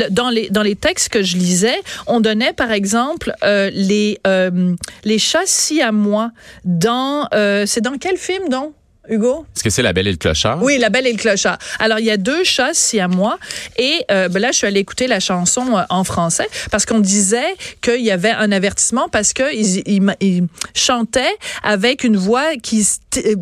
dans 0.09 0.29
les 0.29 0.49
dans 0.49 0.63
les 0.63 0.75
textes 0.75 1.09
que 1.09 1.23
je 1.23 1.37
lisais, 1.37 1.77
on 2.07 2.19
donnait 2.19 2.53
par 2.53 2.71
exemple 2.71 3.33
euh, 3.43 3.69
les 3.73 4.19
euh, 4.25 4.73
les 5.03 5.19
chats 5.19 5.45
si 5.45 5.81
à 5.81 5.91
moi 5.91 6.31
dans 6.63 7.27
euh, 7.33 7.65
c'est 7.65 7.81
dans 7.81 7.97
quel 7.97 8.17
film 8.17 8.49
donc? 8.49 8.73
Hugo? 9.09 9.45
Est-ce 9.55 9.63
que 9.63 9.69
c'est 9.69 9.81
La 9.81 9.93
Belle 9.93 10.07
et 10.07 10.11
le 10.11 10.17
Clochard? 10.17 10.61
Oui, 10.61 10.77
La 10.77 10.89
Belle 10.89 11.07
et 11.07 11.11
le 11.11 11.17
Clochard. 11.17 11.57
Alors, 11.79 11.99
il 11.99 12.05
y 12.05 12.11
a 12.11 12.17
deux 12.17 12.43
chats, 12.43 12.73
si 12.73 12.99
à 12.99 13.07
moi. 13.07 13.37
Et 13.77 14.03
euh, 14.11 14.29
ben 14.29 14.39
là, 14.39 14.51
je 14.51 14.57
suis 14.57 14.67
allée 14.67 14.79
écouter 14.79 15.07
la 15.07 15.19
chanson 15.19 15.77
euh, 15.77 15.81
en 15.89 16.03
français 16.03 16.47
parce 16.71 16.85
qu'on 16.85 16.99
disait 16.99 17.55
qu'il 17.81 18.01
y 18.01 18.11
avait 18.11 18.31
un 18.31 18.51
avertissement 18.51 19.09
parce 19.09 19.33
qu'ils 19.33 19.81
il, 19.87 20.15
il 20.21 20.43
chantaient 20.75 21.35
avec 21.63 22.03
une 22.03 22.17
voix 22.17 22.55
qui 22.61 22.85
euh, 23.17 23.35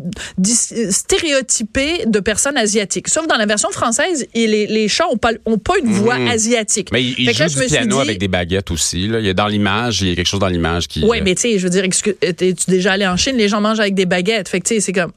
stéréotypée 0.90 2.04
de 2.06 2.20
personnes 2.20 2.56
asiatiques. 2.56 3.08
Sauf 3.08 3.26
dans 3.26 3.36
la 3.36 3.46
version 3.46 3.70
française, 3.70 4.26
les, 4.34 4.66
les 4.66 4.88
chats 4.88 5.06
n'ont 5.10 5.16
pas, 5.16 5.32
ont 5.44 5.58
pas 5.58 5.74
une 5.82 5.92
voix 5.92 6.18
mhm. 6.18 6.28
asiatique. 6.28 6.90
Mais 6.92 7.02
ils 7.02 7.32
jouent 7.32 7.60
du 7.60 7.66
piano 7.66 8.00
avec 8.00 8.18
des 8.18 8.28
baguettes 8.28 8.70
aussi. 8.70 9.08
Là. 9.08 9.20
Il 9.20 9.26
y 9.26 9.30
a 9.30 9.34
dans 9.34 9.48
l'image, 9.48 10.02
il 10.02 10.08
y 10.08 10.12
a 10.12 10.14
quelque 10.14 10.26
chose 10.26 10.40
dans 10.40 10.48
l'image 10.48 10.88
qui... 10.88 11.04
Oui, 11.04 11.20
mais 11.22 11.34
tu 11.34 11.42
sais, 11.42 11.58
je 11.58 11.64
veux 11.64 11.70
dire, 11.70 11.84
es-tu 11.84 12.54
déjà 12.68 12.92
allé 12.92 13.06
en 13.06 13.16
Chine? 13.16 13.36
Les 13.36 13.48
gens 13.48 13.60
mangent 13.60 13.80
avec 13.80 13.94
des 13.94 14.06
baguettes. 14.06 14.48
Fait 14.48 14.60
que 14.60 14.68
tu 14.68 14.74
sais, 14.74 14.80
c'est 14.80 14.92
comme... 14.92 15.12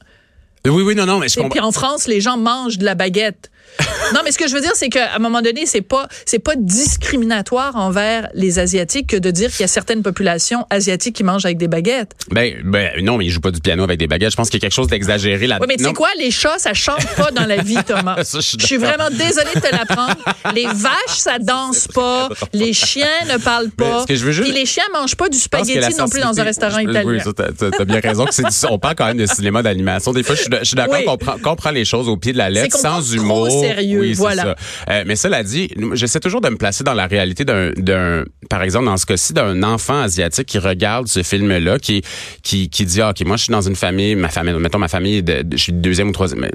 Oui, 0.65 0.83
oui, 0.83 0.95
non, 0.95 1.05
non, 1.05 1.19
mais 1.19 1.29
je 1.29 1.35
comprends. 1.35 1.47
Et 1.47 1.51
puis 1.51 1.59
en 1.59 1.71
France, 1.71 2.07
les 2.07 2.21
gens 2.21 2.37
mangent 2.37 2.77
de 2.77 2.85
la 2.85 2.95
baguette. 2.95 3.49
non, 4.13 4.21
mais 4.23 4.31
ce 4.31 4.37
que 4.37 4.47
je 4.47 4.53
veux 4.53 4.61
dire, 4.61 4.71
c'est 4.75 4.89
qu'à 4.89 5.15
un 5.15 5.19
moment 5.19 5.41
donné, 5.41 5.65
c'est 5.65 5.81
pas, 5.81 6.07
c'est 6.25 6.39
pas 6.39 6.55
discriminatoire 6.55 7.75
envers 7.75 8.29
les 8.33 8.59
Asiatiques 8.59 9.07
que 9.07 9.17
de 9.17 9.31
dire 9.31 9.51
qu'il 9.51 9.61
y 9.61 9.63
a 9.63 9.67
certaines 9.67 10.03
populations 10.03 10.65
asiatiques 10.69 11.15
qui 11.15 11.23
mangent 11.23 11.45
avec 11.45 11.57
des 11.57 11.67
baguettes. 11.67 12.11
Ben, 12.31 12.55
ben 12.63 12.91
non, 13.03 13.17
mais 13.17 13.25
ils 13.25 13.29
jouent 13.29 13.41
pas 13.41 13.51
du 13.51 13.61
piano 13.61 13.83
avec 13.83 13.99
des 13.99 14.07
baguettes. 14.07 14.31
Je 14.31 14.35
pense 14.35 14.49
qu'il 14.49 14.59
y 14.59 14.61
a 14.61 14.65
quelque 14.67 14.75
chose 14.75 14.87
d'exagéré 14.87 15.47
là-dedans. 15.47 15.65
Oui, 15.67 15.73
mais 15.73 15.77
tu 15.77 15.89
sais 15.89 15.93
quoi? 15.93 16.09
Les 16.17 16.31
chats, 16.31 16.57
ça 16.57 16.73
chante 16.73 17.05
pas 17.15 17.31
dans 17.31 17.45
la 17.45 17.57
vie, 17.57 17.77
Thomas. 17.85 18.17
je, 18.33 18.39
suis 18.39 18.77
vraiment 18.77 19.09
désolée 19.09 19.53
de 19.55 19.59
te 19.59 19.71
l'apprendre. 19.71 20.15
Les 20.53 20.65
vaches, 20.65 21.17
ça 21.17 21.37
danse 21.39 21.87
pas. 21.87 22.29
Les 22.53 22.73
chiens 22.73 23.07
ne 23.31 23.37
parlent 23.37 23.71
pas. 23.71 24.05
Que 24.05 24.15
je 24.15 24.25
veux 24.25 24.31
juste... 24.31 24.51
les 24.51 24.65
chiens 24.65 24.83
mangent 24.93 25.15
pas 25.15 25.29
du 25.29 25.37
spaghetti 25.37 25.95
non 25.97 26.07
plus 26.07 26.21
dans 26.21 26.39
un 26.39 26.43
restaurant 26.43 26.79
italien. 26.79 27.03
Oui, 27.05 27.19
t'as 27.35 27.85
bien 27.85 27.99
raison. 27.99 28.25
Que 28.25 28.67
on 28.69 28.79
parle 28.79 28.95
quand 28.95 29.05
même 29.05 29.17
de 29.17 29.25
cinéma 29.25 29.61
d'animation. 29.61 30.11
Des 30.13 30.23
fois, 30.23 30.35
je 30.35 30.63
suis 30.63 30.75
d'accord 30.75 31.03
qu'on 31.03 31.17
prend, 31.17 31.55
prend, 31.55 31.71
les 31.71 31.85
choses 31.85 32.07
au 32.07 32.17
pied 32.17 32.33
de 32.33 32.37
la 32.37 32.49
lettre, 32.49 32.77
sans 32.77 33.13
humour 33.13 33.58
sérieux. 33.59 33.99
Oui, 33.99 34.13
voilà. 34.13 34.43
Ça. 34.43 34.55
Euh, 34.89 35.03
mais 35.05 35.15
cela 35.15 35.43
dit, 35.43 35.69
j'essaie 35.93 36.19
toujours 36.19 36.41
de 36.41 36.49
me 36.49 36.57
placer 36.57 36.83
dans 36.83 36.93
la 36.93 37.07
réalité 37.07 37.45
d'un, 37.45 38.23
par 38.49 38.63
exemple, 38.63 38.85
dans 38.85 38.97
ce 38.97 39.05
cas-ci, 39.05 39.33
d'un 39.33 39.63
enfant 39.63 40.01
asiatique 40.01 40.47
qui 40.47 40.59
regarde 40.59 41.07
ce 41.07 41.23
film-là, 41.23 41.79
qui, 41.79 42.01
qui, 42.43 42.69
qui 42.69 42.85
dit, 42.85 43.01
ah, 43.01 43.11
OK, 43.11 43.25
moi, 43.25 43.37
je 43.37 43.43
suis 43.43 43.51
dans 43.51 43.61
une 43.61 43.75
famille, 43.75 44.15
ma 44.15 44.29
famille, 44.29 44.53
mettons 44.55 44.79
ma 44.79 44.87
famille, 44.87 45.23
de, 45.23 45.43
je 45.51 45.57
suis 45.57 45.73
deuxième 45.73 46.09
ou 46.09 46.11
troisième, 46.11 46.49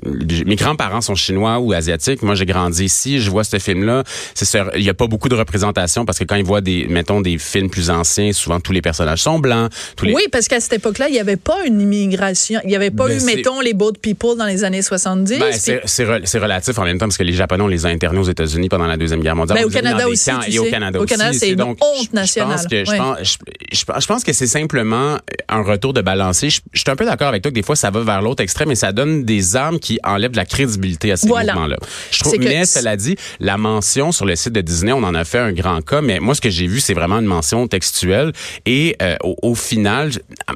mes 0.47 0.57
grands-parents 0.57 1.01
sont 1.01 1.15
chinois 1.15 1.59
ou 1.59 1.73
asiatiques. 1.73 2.23
Moi, 2.23 2.35
j'ai 2.35 2.47
grandi 2.47 2.85
ici, 2.85 3.21
je 3.21 3.31
vois 3.31 3.45
ce 3.45 3.59
film-là. 3.59 4.05
C'est 4.35 4.45
sûr, 4.45 4.71
il 4.75 4.83
y 4.83 4.91
a 4.91 4.95
pas 4.95 5.07
beaucoup 5.07 5.29
de 5.29 5.35
représentation 5.35 6.05
parce 6.05 6.19
que 6.19 6.25
quand 6.25 6.37
ils 6.37 6.45
voient 6.45 6.61
des, 6.61 6.87
mettons, 6.89 7.21
des 7.21 7.39
films 7.39 7.71
plus 7.71 7.91
anciens, 7.91 8.33
souvent 8.33 8.61
tous 8.61 8.73
les 8.73 8.83
personnages 8.83 9.23
sont 9.23 9.39
blancs. 9.39 9.71
Tous 9.97 10.07
les... 10.07 10.13
Oui, 10.13 10.23
parce 10.31 10.49
qu'à 10.49 10.61
cette 10.61 10.75
époque-là, 10.75 11.09
il 11.09 11.13
n'y 11.13 11.21
avait 11.21 11.37
pas 11.37 11.65
une 11.67 11.81
immigration. 11.81 12.61
Il 12.65 12.69
n'y 12.69 12.77
avait 12.77 12.91
pas 12.91 13.09
ben, 13.09 13.21
eu, 13.21 13.25
mettons, 13.25 13.61
les 13.61 13.75
boat 13.75 13.93
people 14.01 14.37
dans 14.37 14.47
les 14.47 14.65
années 14.65 14.83
70. 14.83 15.39
Ben, 15.39 15.53
c'est, 15.53 15.83
c'est 15.87 16.39
relatif 16.39 16.79
en 16.79 16.85
même 16.95 17.01
temps 17.01 17.07
parce 17.07 17.19
que 17.19 17.23
les 17.23 17.33
Japonais, 17.33 17.63
on 17.63 17.69
les 17.69 17.87
a 17.87 17.89
internés 17.89 18.19
aux 18.19 18.29
États-Unis 18.29 18.69
pendant 18.69 18.87
la 18.87 18.97
Deuxième 18.97 19.21
Guerre 19.21 19.37
mondiale. 19.37 19.59
Mais 19.59 19.65
au 19.65 19.71
Canada 19.71 20.09
aussi. 20.09 20.31
et 20.49 20.59
au 20.59 20.65
Canada 20.65 21.01
au 21.01 21.05
Canada, 21.05 21.33
c'est 21.33 21.51
une 21.51 21.63
honte 21.63 22.13
nationale. 22.13 22.59
Je 22.71 24.07
pense, 24.07 24.25
que, 24.25 24.33
c'est 24.33 24.47
simplement 24.47 25.19
un 25.49 25.63
retour 25.63 25.93
de 25.93 26.01
balancier. 26.01 26.51
Je, 26.51 26.61
suis 26.75 26.91
un 26.91 26.97
peu 26.97 27.05
d'accord 27.05 27.29
avec 27.29 27.43
toi 27.43 27.51
que 27.51 27.55
des 27.55 27.63
fois, 27.63 27.77
ça 27.77 27.91
va 27.91 28.01
vers 28.01 28.23
l'autre 28.23 28.43
extrême 28.43 28.71
et 28.71 28.75
ça 28.75 28.93
donne 28.93 29.25
des 29.25 29.57
armes 29.57 29.79
qui 29.79 29.99
enlèvent 30.05 30.33
de 30.33 30.37
la 30.37 30.47
crédibilité 30.47 31.13
à 31.13 31.17
ces 31.17 31.29
mouvements-là. 31.29 31.77
Je 32.11 32.21
trouve, 32.21 32.39
mais 32.39 32.65
cela 32.67 32.97
dit, 32.97 33.17
la 33.41 33.57
mention 33.57 34.13
sur 34.13 34.25
le 34.25 34.37
site 34.37 34.53
de 34.53 34.61
Disney, 34.61 34.93
on 34.93 35.03
en 35.03 35.15
a 35.15 35.25
fait 35.25 35.39
un 35.39 35.53
grand 35.53 35.81
cas, 35.85 36.01
mais 36.01 36.21
moi, 36.21 36.35
ce 36.35 36.41
que 36.41 36.51
j'ai 36.51 36.67
vu, 36.67 36.81
c'est 36.81 36.95
vraiment 36.95 37.19
une 37.19 37.27
mention 37.27 37.67
textuelle 37.69 38.33
et 38.67 38.97
euh, 39.03 39.17
au, 39.23 39.55
final, 39.55 40.11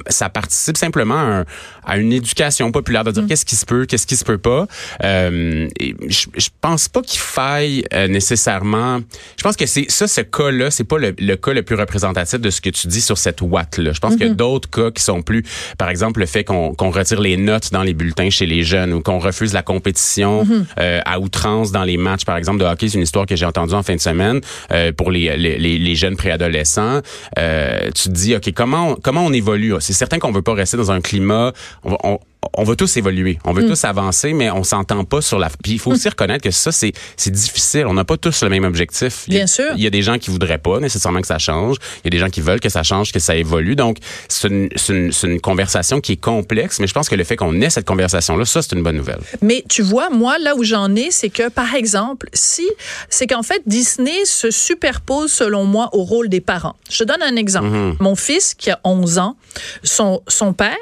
ça 0.07 0.29
participe 0.29 0.77
simplement 0.77 1.43
à, 1.83 1.97
une 1.97 2.13
éducation 2.13 2.71
populaire 2.71 3.03
de 3.03 3.11
dire 3.11 3.23
mm. 3.23 3.27
qu'est-ce 3.27 3.45
qui 3.45 3.55
se 3.55 3.65
peut, 3.65 3.85
qu'est-ce 3.85 4.07
qui 4.07 4.15
se 4.15 4.23
peut 4.23 4.37
pas. 4.37 4.67
Euh, 5.03 5.67
et 5.79 5.95
je, 6.07 6.27
je 6.35 6.49
pense 6.61 6.87
pas 6.87 7.01
qu'il 7.01 7.19
faille 7.19 7.83
euh, 7.93 8.07
nécessairement. 8.07 8.99
Je 9.37 9.43
pense 9.43 9.55
que 9.55 9.65
c'est 9.65 9.89
ça, 9.89 10.07
ce 10.07 10.21
cas-là, 10.21 10.71
c'est 10.71 10.83
pas 10.83 10.97
le, 10.97 11.11
cas 11.35 11.53
le 11.53 11.63
plus 11.63 11.75
représentatif 11.75 12.39
de 12.39 12.49
ce 12.49 12.61
que 12.61 12.69
tu 12.69 12.87
dis 12.87 13.01
sur 13.01 13.17
cette 13.17 13.41
ouate-là. 13.41 13.93
Je 13.93 13.99
pense 13.99 14.15
qu'il 14.15 14.27
y 14.27 14.29
a 14.29 14.33
d'autres 14.33 14.69
cas 14.69 14.91
qui 14.91 15.03
sont 15.03 15.21
plus, 15.21 15.43
par 15.77 15.89
exemple, 15.89 16.19
le 16.19 16.25
fait 16.25 16.43
qu'on 16.43 16.73
retire 16.91 17.21
les 17.21 17.37
notes 17.37 17.71
dans 17.71 17.83
les 17.83 17.93
bulletins 17.93 18.29
chez 18.29 18.45
les 18.45 18.63
jeunes 18.63 18.93
ou 18.93 19.01
qu'on 19.01 19.19
refuse 19.19 19.53
la 19.53 19.63
compétition 19.63 20.45
mhm. 20.45 20.65
euh, 20.79 21.01
à 21.05 21.19
outrance 21.19 21.71
dans 21.71 21.83
les 21.83 21.97
matchs, 21.97 22.25
par 22.25 22.37
exemple, 22.37 22.59
de 22.59 22.65
hockey. 22.65 22.89
C'est 22.89 22.97
une 22.97 23.03
histoire 23.03 23.25
que 23.25 23.35
j'ai 23.35 23.45
entendue 23.45 23.73
en 23.73 23.83
fin 23.83 23.95
de 23.95 24.01
semaine 24.01 24.41
euh, 24.71 24.91
pour 24.91 25.11
les, 25.11 25.35
les, 25.37 25.57
les, 25.57 25.95
jeunes 25.95 26.15
préadolescents. 26.15 27.01
Euh, 27.37 27.89
tu 27.95 28.09
te 28.09 28.13
dis, 28.13 28.35
ok, 28.35 28.51
comment 28.53 28.95
comment 28.95 29.25
on 29.25 29.33
évolue? 29.33 29.73
C'est 29.79 29.93
certain 29.93 30.19
qu'on 30.19 30.31
veut 30.31 30.41
pas 30.41 30.53
rester 30.53 30.77
dans 30.77 30.91
un 30.91 31.01
climat. 31.01 31.53
On, 31.83 31.97
on, 32.03 32.19
on 32.53 32.63
veut 32.63 32.75
tous 32.75 32.95
évoluer, 32.97 33.37
on 33.43 33.53
veut 33.53 33.63
mm. 33.63 33.69
tous 33.69 33.83
avancer, 33.83 34.33
mais 34.33 34.49
on 34.49 34.63
s'entend 34.63 35.03
pas 35.03 35.21
sur 35.21 35.39
la. 35.39 35.49
Puis 35.61 35.73
il 35.73 35.79
faut 35.79 35.91
aussi 35.91 36.07
mm. 36.07 36.11
reconnaître 36.11 36.43
que 36.43 36.51
ça 36.51 36.71
c'est 36.71 36.93
c'est 37.17 37.31
difficile. 37.31 37.85
On 37.85 37.93
n'a 37.93 38.05
pas 38.05 38.17
tous 38.17 38.43
le 38.43 38.49
même 38.49 38.63
objectif. 38.63 39.25
Bien 39.27 39.45
sûr. 39.45 39.71
Il 39.75 39.83
y 39.83 39.87
a 39.87 39.89
des 39.89 40.01
gens 40.01 40.17
qui 40.17 40.29
voudraient 40.29 40.57
pas 40.57 40.79
nécessairement 40.79 41.21
que 41.21 41.27
ça 41.27 41.37
change. 41.37 41.77
Il 42.03 42.05
y 42.05 42.07
a 42.07 42.11
des 42.11 42.17
gens 42.17 42.29
qui 42.29 42.41
veulent 42.41 42.61
que 42.61 42.69
ça 42.69 42.83
change, 42.83 43.11
que 43.11 43.19
ça 43.19 43.35
évolue. 43.35 43.75
Donc 43.75 43.97
c'est 44.29 44.47
une, 44.47 44.69
une, 44.89 45.11
une, 45.23 45.41
conversation 45.41 45.99
qui 45.99 46.13
est 46.13 46.21
complexe, 46.21 46.79
mais 46.79 46.87
je 46.87 46.93
pense 46.93 47.09
que 47.09 47.15
le 47.15 47.23
fait 47.23 47.35
qu'on 47.35 47.59
ait 47.61 47.69
cette 47.69 47.85
conversation 47.85 48.37
là, 48.37 48.45
ça 48.45 48.61
c'est 48.61 48.73
une 48.73 48.83
bonne 48.83 48.97
nouvelle. 48.97 49.19
Mais 49.41 49.63
tu 49.67 49.81
vois, 49.81 50.09
moi 50.09 50.37
là 50.39 50.55
où 50.55 50.63
j'en 50.63 50.95
ai, 50.95 51.11
c'est 51.11 51.29
que 51.29 51.49
par 51.49 51.75
exemple, 51.75 52.29
si 52.33 52.67
c'est 53.09 53.27
qu'en 53.27 53.43
fait 53.43 53.61
Disney 53.65 54.25
se 54.25 54.49
superpose 54.49 55.31
selon 55.31 55.65
moi 55.65 55.89
au 55.91 56.03
rôle 56.03 56.29
des 56.29 56.41
parents. 56.41 56.75
Je 56.89 56.99
te 56.99 57.03
donne 57.03 57.21
un 57.21 57.35
exemple. 57.35 57.67
Mm-hmm. 57.67 57.95
Mon 57.99 58.15
fils 58.15 58.53
qui 58.53 58.71
a 58.71 58.79
11 58.85 59.17
ans, 59.17 59.35
son 59.83 60.21
son 60.27 60.53
père 60.53 60.77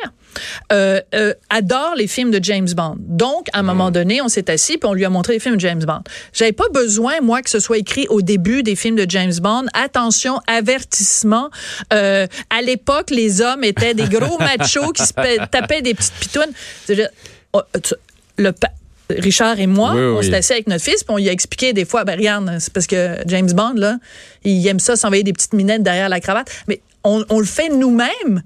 euh, 0.71 1.01
euh, 1.13 1.33
adore 1.49 1.95
les 1.95 2.07
films 2.07 2.31
de 2.31 2.43
James 2.43 2.67
Bond. 2.75 2.95
Donc, 2.99 3.47
à 3.53 3.59
un 3.59 3.63
moment 3.63 3.89
mm. 3.89 3.93
donné, 3.93 4.21
on 4.21 4.27
s'est 4.27 4.49
assis 4.49 4.77
puis 4.77 4.89
on 4.89 4.93
lui 4.93 5.05
a 5.05 5.09
montré 5.09 5.33
les 5.33 5.39
films 5.39 5.55
de 5.55 5.61
James 5.61 5.83
Bond. 5.83 6.01
J'avais 6.33 6.51
pas 6.51 6.69
besoin, 6.73 7.21
moi, 7.21 7.41
que 7.41 7.49
ce 7.49 7.59
soit 7.59 7.77
écrit 7.77 8.07
au 8.09 8.21
début 8.21 8.63
des 8.63 8.75
films 8.75 8.95
de 8.95 9.05
James 9.09 9.33
Bond. 9.41 9.65
Attention, 9.73 10.39
avertissement. 10.47 11.49
Euh, 11.93 12.27
à 12.49 12.61
l'époque, 12.61 13.09
les 13.09 13.41
hommes 13.41 13.63
étaient 13.63 13.93
des 13.93 14.07
gros 14.07 14.37
machos 14.39 14.91
qui 14.91 15.05
se 15.05 15.13
tapaient 15.13 15.81
des 15.81 15.93
petites 15.93 16.13
pitounes. 16.19 16.51
Oh, 17.53 17.61
le 18.37 18.51
Richard 19.09 19.59
et 19.59 19.67
moi, 19.67 19.93
on 19.93 20.21
s'est 20.21 20.35
assis 20.35 20.53
avec 20.53 20.67
notre 20.67 20.83
fils, 20.83 21.03
puis 21.03 21.13
on 21.13 21.17
lui 21.17 21.29
a 21.29 21.31
expliqué 21.31 21.71
des 21.71 21.85
fois, 21.85 22.03
ben 22.03 22.17
regarde, 22.17 22.57
c'est 22.59 22.73
parce 22.73 22.87
que 22.87 23.17
James 23.25 23.51
Bond, 23.51 23.73
là, 23.75 23.97
il 24.43 24.65
aime 24.67 24.79
ça 24.79 24.95
s'envoyer 24.95 25.23
des 25.23 25.33
petites 25.33 25.53
minettes 25.53 25.81
derrière 25.81 26.09
la 26.09 26.19
cravate. 26.19 26.51
Mais 26.67 26.81
on, 27.03 27.23
on 27.29 27.39
le 27.39 27.45
fait 27.45 27.69
nous-mêmes 27.69 28.43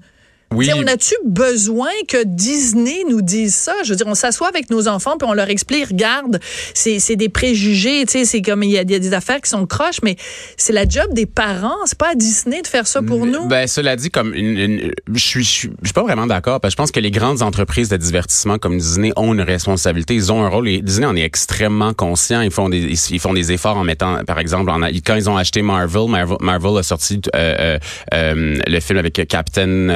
on 0.52 0.86
a-tu 0.86 1.14
besoin 1.24 1.90
que 2.08 2.24
Disney 2.24 3.04
nous 3.08 3.22
dise 3.22 3.54
ça? 3.54 3.74
Je 3.84 3.90
veux 3.90 3.96
dire, 3.96 4.06
on 4.06 4.14
s'assoit 4.14 4.48
avec 4.48 4.70
nos 4.70 4.88
enfants 4.88 5.16
puis 5.18 5.28
on 5.28 5.34
leur 5.34 5.50
explique, 5.50 5.88
regarde, 5.88 6.40
c'est 6.74 7.16
des 7.16 7.28
préjugés, 7.28 8.04
tu 8.06 8.12
sais, 8.12 8.24
c'est 8.24 8.42
comme 8.42 8.62
il 8.62 8.70
y, 8.70 8.78
a 8.78 8.84
des 8.84 9.12
affaires 9.14 9.40
qui 9.40 9.50
sont 9.50 9.66
croches, 9.66 10.00
mais 10.02 10.16
c'est 10.56 10.72
la 10.72 10.88
job 10.88 11.12
des 11.12 11.26
parents. 11.26 11.76
C'est 11.86 11.98
pas 11.98 12.10
à 12.10 12.14
Disney 12.14 12.62
de 12.62 12.66
faire 12.66 12.86
ça 12.86 13.02
pour 13.02 13.26
nous. 13.26 13.46
Ben, 13.46 13.66
cela 13.66 13.96
dit, 13.96 14.10
comme 14.10 14.34
une, 14.34 14.92
je 15.12 15.24
suis, 15.24 15.44
je 15.44 15.68
suis 15.84 15.92
pas 15.94 16.02
vraiment 16.02 16.26
d'accord 16.26 16.60
parce 16.60 16.72
que 16.72 16.76
je 16.76 16.82
pense 16.82 16.92
que 16.92 17.00
les 17.00 17.10
grandes 17.10 17.42
entreprises 17.42 17.88
de 17.88 17.96
divertissement 17.96 18.58
comme 18.58 18.78
Disney 18.78 19.12
ont 19.16 19.32
une 19.34 19.40
responsabilité, 19.40 20.14
ils 20.14 20.32
ont 20.32 20.44
un 20.44 20.48
rôle 20.48 20.68
et 20.68 20.80
Disney 20.80 21.06
en 21.06 21.16
est 21.16 21.22
extrêmement 21.22 21.92
conscient. 21.94 22.40
Ils 22.40 22.50
font 22.50 22.68
des, 22.68 23.10
ils 23.10 23.20
font 23.20 23.32
des 23.32 23.52
efforts 23.52 23.76
en 23.76 23.84
mettant, 23.84 24.24
par 24.24 24.38
exemple, 24.38 24.70
en, 24.70 24.80
quand 25.04 25.14
ils 25.14 25.28
ont 25.28 25.36
acheté 25.36 25.62
Marvel, 25.62 26.08
Marvel, 26.40 26.78
a 26.78 26.82
sorti 26.82 27.20
euh, 27.34 27.54
euh, 27.58 27.78
euh, 28.14 28.58
le 28.66 28.80
film 28.80 28.98
avec 28.98 29.26
Captain. 29.28 29.88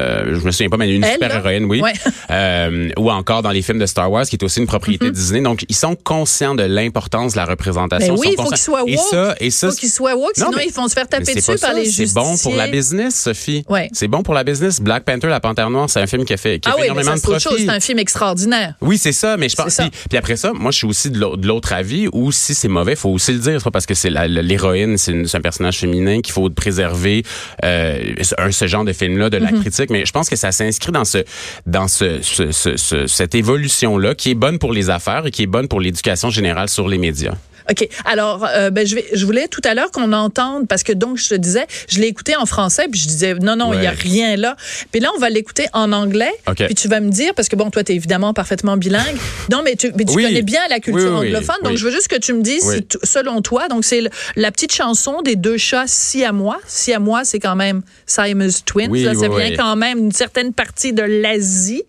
Euh, 0.00 0.38
je 0.38 0.44
me 0.44 0.50
souviens 0.50 0.68
pas, 0.68 0.76
mais 0.76 0.94
une 0.94 1.04
super 1.04 1.34
héroïne, 1.34 1.64
oui. 1.64 1.82
Euh, 2.30 2.90
ou 2.96 3.10
encore 3.10 3.42
dans 3.42 3.50
les 3.50 3.62
films 3.62 3.78
de 3.78 3.86
Star 3.86 4.10
Wars, 4.10 4.24
qui 4.24 4.36
est 4.36 4.42
aussi 4.44 4.60
une 4.60 4.66
propriété 4.66 5.08
mm-hmm. 5.08 5.12
Disney. 5.12 5.40
Donc, 5.40 5.64
ils 5.68 5.74
sont 5.74 5.96
conscients 5.96 6.54
de 6.54 6.62
l'importance 6.62 7.32
de 7.32 7.38
la 7.38 7.44
représentation. 7.44 8.14
Mais 8.14 8.20
oui, 8.20 8.34
il 8.38 8.42
faut 8.42 8.48
qu'ils 8.48 8.58
soient 8.58 8.82
woke. 8.82 8.90
Et 8.90 8.96
ça, 8.96 9.34
et 9.40 9.50
ça, 9.50 9.70
faut 9.70 9.76
qu'ils 9.76 9.90
soient 9.90 10.14
woke, 10.14 10.32
sinon 10.34 10.50
ils 10.64 10.72
vont 10.72 10.86
se 10.86 10.94
faire 10.94 11.08
taper 11.08 11.34
dessus 11.34 11.58
par 11.60 11.74
les 11.74 11.84
justiciers. 11.84 12.06
C'est 12.06 12.14
bon 12.14 12.36
pour 12.36 12.54
la 12.54 12.68
business, 12.68 13.16
Sophie. 13.16 13.64
C'est 13.92 14.08
bon 14.08 14.22
pour 14.22 14.34
la 14.34 14.44
business. 14.44 14.80
Black 14.80 15.04
Panther, 15.04 15.26
la 15.26 15.40
Panthère 15.40 15.70
Noire, 15.70 15.90
c'est 15.90 16.00
un 16.00 16.06
film 16.06 16.24
qui 16.24 16.32
a 16.32 16.36
fait, 16.36 16.60
qui 16.60 16.68
a 16.68 16.72
ah 16.72 16.74
fait 16.76 16.82
oui, 16.82 16.86
énormément 16.86 17.16
de 17.16 17.20
profit. 17.20 17.48
C'est 17.58 17.68
un 17.68 17.80
film 17.80 17.98
extraordinaire. 17.98 18.74
Oui, 18.80 18.96
c'est 18.98 19.12
ça, 19.12 19.36
mais 19.36 19.48
je 19.48 19.56
pense. 19.56 19.76
Puis, 19.76 19.90
puis, 20.08 20.18
après 20.18 20.36
ça, 20.36 20.52
moi, 20.52 20.70
je 20.70 20.78
suis 20.78 20.86
aussi 20.86 21.10
de 21.10 21.46
l'autre 21.46 21.72
avis, 21.72 22.08
ou 22.12 22.30
si 22.32 22.54
c'est 22.54 22.68
mauvais, 22.68 22.92
il 22.92 22.98
faut 22.98 23.10
aussi 23.10 23.32
le 23.32 23.38
dire, 23.38 23.60
parce 23.72 23.86
que 23.86 23.94
c'est 23.94 24.10
l'héroïne, 24.10 24.96
c'est 24.98 25.34
un 25.34 25.40
personnage 25.40 25.78
féminin 25.78 26.20
qu'il 26.20 26.32
faut 26.32 26.48
préserver 26.50 27.24
euh, 27.64 28.14
ce 28.50 28.66
genre 28.66 28.84
de 28.84 28.92
film-là 28.92 29.30
de 29.30 29.36
la 29.36 29.50
mm-hmm. 29.50 29.60
critique. 29.60 29.89
Mais 29.90 30.06
je 30.06 30.12
pense 30.12 30.28
que 30.28 30.36
ça 30.36 30.52
s'inscrit 30.52 30.92
dans 30.92 31.04
ce 31.04 31.24
dans 31.66 31.88
ce, 31.88 32.22
ce, 32.22 32.52
ce 32.52 33.06
cette 33.06 33.34
évolution 33.34 33.98
là 33.98 34.14
qui 34.14 34.30
est 34.30 34.34
bonne 34.34 34.58
pour 34.58 34.72
les 34.72 34.90
affaires 34.90 35.26
et 35.26 35.30
qui 35.30 35.42
est 35.42 35.46
bonne 35.46 35.68
pour 35.68 35.80
l'éducation 35.80 36.30
générale 36.30 36.68
sur 36.68 36.88
les 36.88 36.98
médias. 36.98 37.34
OK. 37.70 37.88
Alors, 38.04 38.46
euh, 38.48 38.70
ben, 38.70 38.86
je, 38.86 38.96
vais, 38.96 39.06
je 39.12 39.24
voulais 39.24 39.48
tout 39.48 39.60
à 39.64 39.74
l'heure 39.74 39.90
qu'on 39.90 40.12
entende, 40.12 40.66
parce 40.66 40.82
que 40.82 40.92
donc, 40.92 41.18
je 41.18 41.28
te 41.28 41.34
disais, 41.34 41.66
je 41.88 42.00
l'ai 42.00 42.08
écouté 42.08 42.36
en 42.36 42.46
français, 42.46 42.86
puis 42.90 43.00
je 43.00 43.06
disais, 43.06 43.34
non, 43.34 43.56
non, 43.56 43.72
il 43.72 43.80
n'y 43.80 43.86
a 43.86 43.90
rien 43.92 44.36
là. 44.36 44.56
Puis 44.90 45.00
là, 45.00 45.10
on 45.16 45.20
va 45.20 45.30
l'écouter 45.30 45.66
en 45.72 45.92
anglais. 45.92 46.32
Puis 46.66 46.74
tu 46.74 46.88
vas 46.88 47.00
me 47.00 47.10
dire, 47.10 47.34
parce 47.34 47.48
que 47.48 47.56
bon, 47.56 47.70
toi, 47.70 47.84
tu 47.84 47.92
es 47.92 47.94
évidemment 47.96 48.34
parfaitement 48.34 48.76
bilingue. 48.76 49.16
Non, 49.50 49.62
mais 49.64 49.74
tu, 49.74 49.90
mais 49.96 50.04
tu 50.04 50.14
connais 50.14 50.42
bien 50.42 50.60
la 50.68 50.78
culture 50.80 51.16
anglophone. 51.16 51.56
Donc, 51.64 51.76
je 51.76 51.84
veux 51.84 51.90
juste 51.90 52.06
que 52.08 52.18
tu 52.18 52.32
me 52.32 52.42
dises, 52.42 52.62
si 52.62 52.98
selon 53.02 53.42
toi, 53.42 53.66
donc 53.68 53.84
c'est 53.84 54.02
la 54.36 54.52
petite 54.52 54.72
chanson 54.72 55.22
des 55.22 55.34
deux 55.34 55.56
chats 55.56 55.84
si 55.86 56.24
à 56.24 56.30
moi. 56.32 56.58
Si 56.66 56.92
à 56.92 57.00
moi, 57.00 57.24
c'est 57.24 57.40
quand 57.40 57.56
même 57.56 57.82
Simon's 58.06 58.64
Twins. 58.64 58.90
ça, 59.04 59.12
c'est 59.18 59.28
bien 59.28 59.56
quand 59.56 59.76
même 59.76 59.98
une 59.98 60.12
certaine 60.12 60.52
partie 60.52 60.92
de 60.92 61.02
l'Asie. 61.02 61.82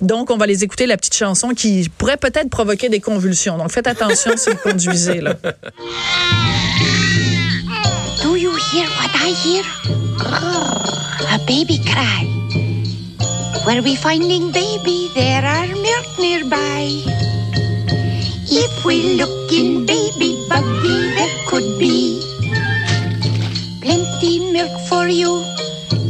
Donc, 0.00 0.30
on 0.30 0.36
va 0.36 0.46
les 0.46 0.64
écouter, 0.64 0.86
la 0.86 0.96
petite 0.96 1.14
chanson 1.14 1.50
qui 1.50 1.88
pourrait 1.98 2.16
peut-être 2.16 2.50
provoquer 2.50 2.88
des 2.88 3.00
convulsions. 3.00 3.56
Donc, 3.58 3.70
faites 3.70 3.86
attention 3.86 4.32
si 4.36 4.50
vous 4.50 4.56
conduisez. 4.56 5.20
Do 8.22 8.36
you 8.36 8.52
hear 8.70 8.88
what 8.98 9.10
I 9.14 9.32
hear? 9.32 9.64
a 11.32 11.38
baby 11.46 11.78
cry. 11.82 12.24
Where 13.64 13.82
we 13.82 13.96
finding 13.96 14.52
baby, 14.52 15.08
there 15.14 15.44
are 15.44 15.66
milk 15.66 16.06
nearby. 16.18 16.90
If 18.46 18.84
we 18.84 19.16
look 19.16 19.50
in 19.52 19.86
baby 19.86 20.36
buggy, 20.48 21.14
there 21.16 21.36
could 21.48 21.78
be 21.78 22.20
plenty 23.80 24.52
milk 24.52 24.72
for 24.88 25.08
you 25.08 25.42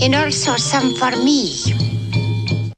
and 0.02 0.14
also 0.14 0.56
some 0.56 0.94
for 0.94 1.12
me. 1.22 1.73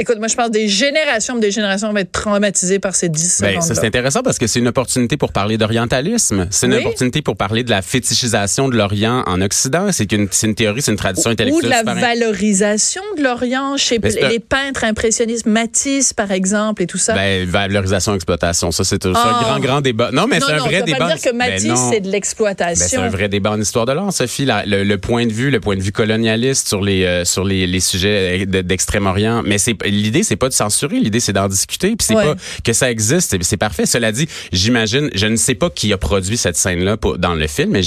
Écoute, 0.07 0.21
moi, 0.21 0.29
je 0.29 0.37
pense 0.37 0.53
des 0.53 0.69
générations, 0.69 1.37
des 1.37 1.51
générations 1.51 1.91
vont 1.91 1.97
être 1.97 2.13
traumatisées 2.13 2.79
par 2.79 2.95
ces 2.95 3.09
10 3.09 3.41
ben, 3.41 3.61
Ça, 3.61 3.75
c'est 3.75 3.87
intéressant 3.89 4.23
parce 4.23 4.39
que 4.39 4.47
c'est 4.47 4.61
une 4.61 4.69
opportunité 4.69 5.17
pour 5.17 5.33
parler 5.33 5.59
d'orientalisme. 5.59 6.47
C'est 6.53 6.67
une 6.67 6.75
opportunité 6.75 7.23
pour 7.23 7.37
parler 7.37 7.65
de 7.65 7.71
la 7.71 7.83
fétichisation 7.83 8.69
de 8.69 8.77
l'Orient 8.77 9.25
en 9.27 9.41
Occident. 9.41 9.89
C'est 9.91 10.13
une, 10.13 10.29
une, 10.45 10.55
théorie, 10.55 10.81
c'est 10.81 10.93
une 10.93 10.97
tradition 10.97 11.31
intellectuelle. 11.31 11.59
Ou 11.59 11.83
de 11.83 11.89
la 11.89 11.95
valorisation 11.95 13.03
de 13.19 13.25
l'Orient 13.25 13.77
chez 13.77 13.99
ben, 13.99 14.13
les 14.31 14.39
peintres 14.39 14.85
impressionnistes, 14.85 15.47
Matisse, 15.47 16.13
par 16.13 16.31
exemple, 16.31 16.83
et 16.83 16.87
tout 16.87 16.99
ça. 16.99 17.15
Ben, 17.15 17.45
valorisation, 17.45 18.15
exploitation. 18.15 18.71
Ça, 18.71 18.85
c'est 18.85 19.07
un 19.07 19.13
ah. 19.13 19.41
grand, 19.43 19.59
grand 19.59 19.81
débat. 19.81 20.11
Non, 20.13 20.29
mais 20.29 20.39
c'est 20.39 20.53
un 20.53 20.59
vrai 20.59 20.83
débat. 20.83 20.99
Pas 20.99 21.17
dire 21.17 21.21
que 21.21 21.37
ben, 21.37 21.51
Matisse, 21.51 21.81
c'est 21.91 22.01
de 22.01 22.11
l'exploitation. 22.13 22.87
c'est 22.89 22.97
un 22.97 23.09
vrai 23.09 23.29
débat 23.29 23.51
en 23.51 23.61
histoire 23.61 23.87
de 23.87 23.93
l'art, 23.93 24.13
Sophie. 24.13 24.47
le, 24.47 24.97
point 24.99 25.27
de 25.27 25.33
vue, 25.33 25.51
le 25.51 25.59
point 25.59 25.75
de 25.75 25.83
vue 25.83 25.91
colonialiste 25.91 26.69
sur 26.69 26.81
les, 26.81 27.05
euh, 27.05 27.25
sur 27.25 27.43
les, 27.43 27.67
les 27.67 27.81
sujets 27.81 28.47
d'Extrême-Orient. 28.47 29.43
Mais 29.45 29.59
c'est 29.59 29.75
l'idée, 29.97 30.23
c'est 30.23 30.37
pas 30.37 30.49
de 30.49 30.55
censurer, 30.55 31.01
l'idée, 31.01 31.21
c'est 31.21 31.33
d'en 31.33 31.49
discuter. 31.49 31.97
Puis 31.97 32.07
c'est 32.07 32.15
pas 32.15 32.35
que 32.65 32.73
ça 32.73 32.91
existe, 32.91 33.37
c'est 33.43 33.57
parfait. 33.57 33.87
Cela 33.87 34.13
dit, 34.13 34.29
j'imagine, 34.53 35.11
je 35.15 35.27
ne 35.27 35.37
sais 35.37 35.55
pas 35.55 35.71
qui 35.71 35.93
a 35.93 35.99
produit 35.99 36.37
cette 36.37 36.57
scène-là 36.57 36.97
dans 37.19 37.35
le 37.35 37.47
film, 37.47 37.71
mais 37.71 37.83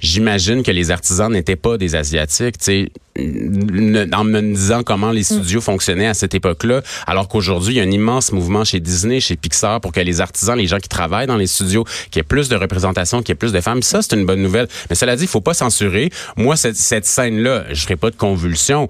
j'imagine 0.00 0.62
que 0.62 0.70
les 0.70 0.90
artisans 0.90 1.32
n'étaient 1.32 1.56
pas 1.56 1.78
des 1.78 1.94
asiatiques. 1.94 2.58
Tu 2.58 2.64
sais, 2.64 2.92
en 3.16 4.24
me 4.24 4.40
disant 4.54 4.82
comment 4.82 5.10
les 5.10 5.20
mm. 5.20 5.24
studios 5.24 5.60
fonctionnaient 5.60 6.06
à 6.06 6.14
cette 6.14 6.34
époque-là, 6.34 6.82
alors 7.06 7.28
qu'aujourd'hui, 7.28 7.74
il 7.74 7.76
y 7.76 7.80
a 7.80 7.84
un 7.84 7.90
immense 7.90 8.32
mouvement 8.32 8.64
chez 8.64 8.80
Disney, 8.80 9.20
chez 9.20 9.36
Pixar, 9.36 9.80
pour 9.80 9.92
que 9.92 10.00
les 10.00 10.20
artisans, 10.20 10.56
les 10.56 10.66
gens 10.66 10.78
qui 10.78 10.88
travaillent 10.88 11.26
dans 11.26 11.36
les 11.36 11.46
studios, 11.46 11.84
qu'il 12.10 12.16
y 12.16 12.20
ait 12.20 12.24
plus 12.24 12.48
de 12.48 12.56
représentation, 12.56 13.20
qu'il 13.20 13.30
y 13.30 13.32
ait 13.32 13.36
plus 13.36 13.52
de 13.52 13.60
femmes. 13.60 13.82
Ça, 13.82 14.02
c'est 14.02 14.16
une 14.16 14.26
bonne 14.26 14.42
nouvelle. 14.42 14.68
Mais 14.90 14.96
cela 14.96 15.16
dit, 15.16 15.24
il 15.24 15.28
faut 15.28 15.40
pas 15.40 15.54
censurer. 15.54 16.10
Moi, 16.36 16.56
cette, 16.56 16.76
cette 16.76 17.06
scène-là, 17.06 17.64
je 17.70 17.82
ferai 17.82 17.96
pas 17.96 18.10
de 18.10 18.16
convulsion 18.16 18.88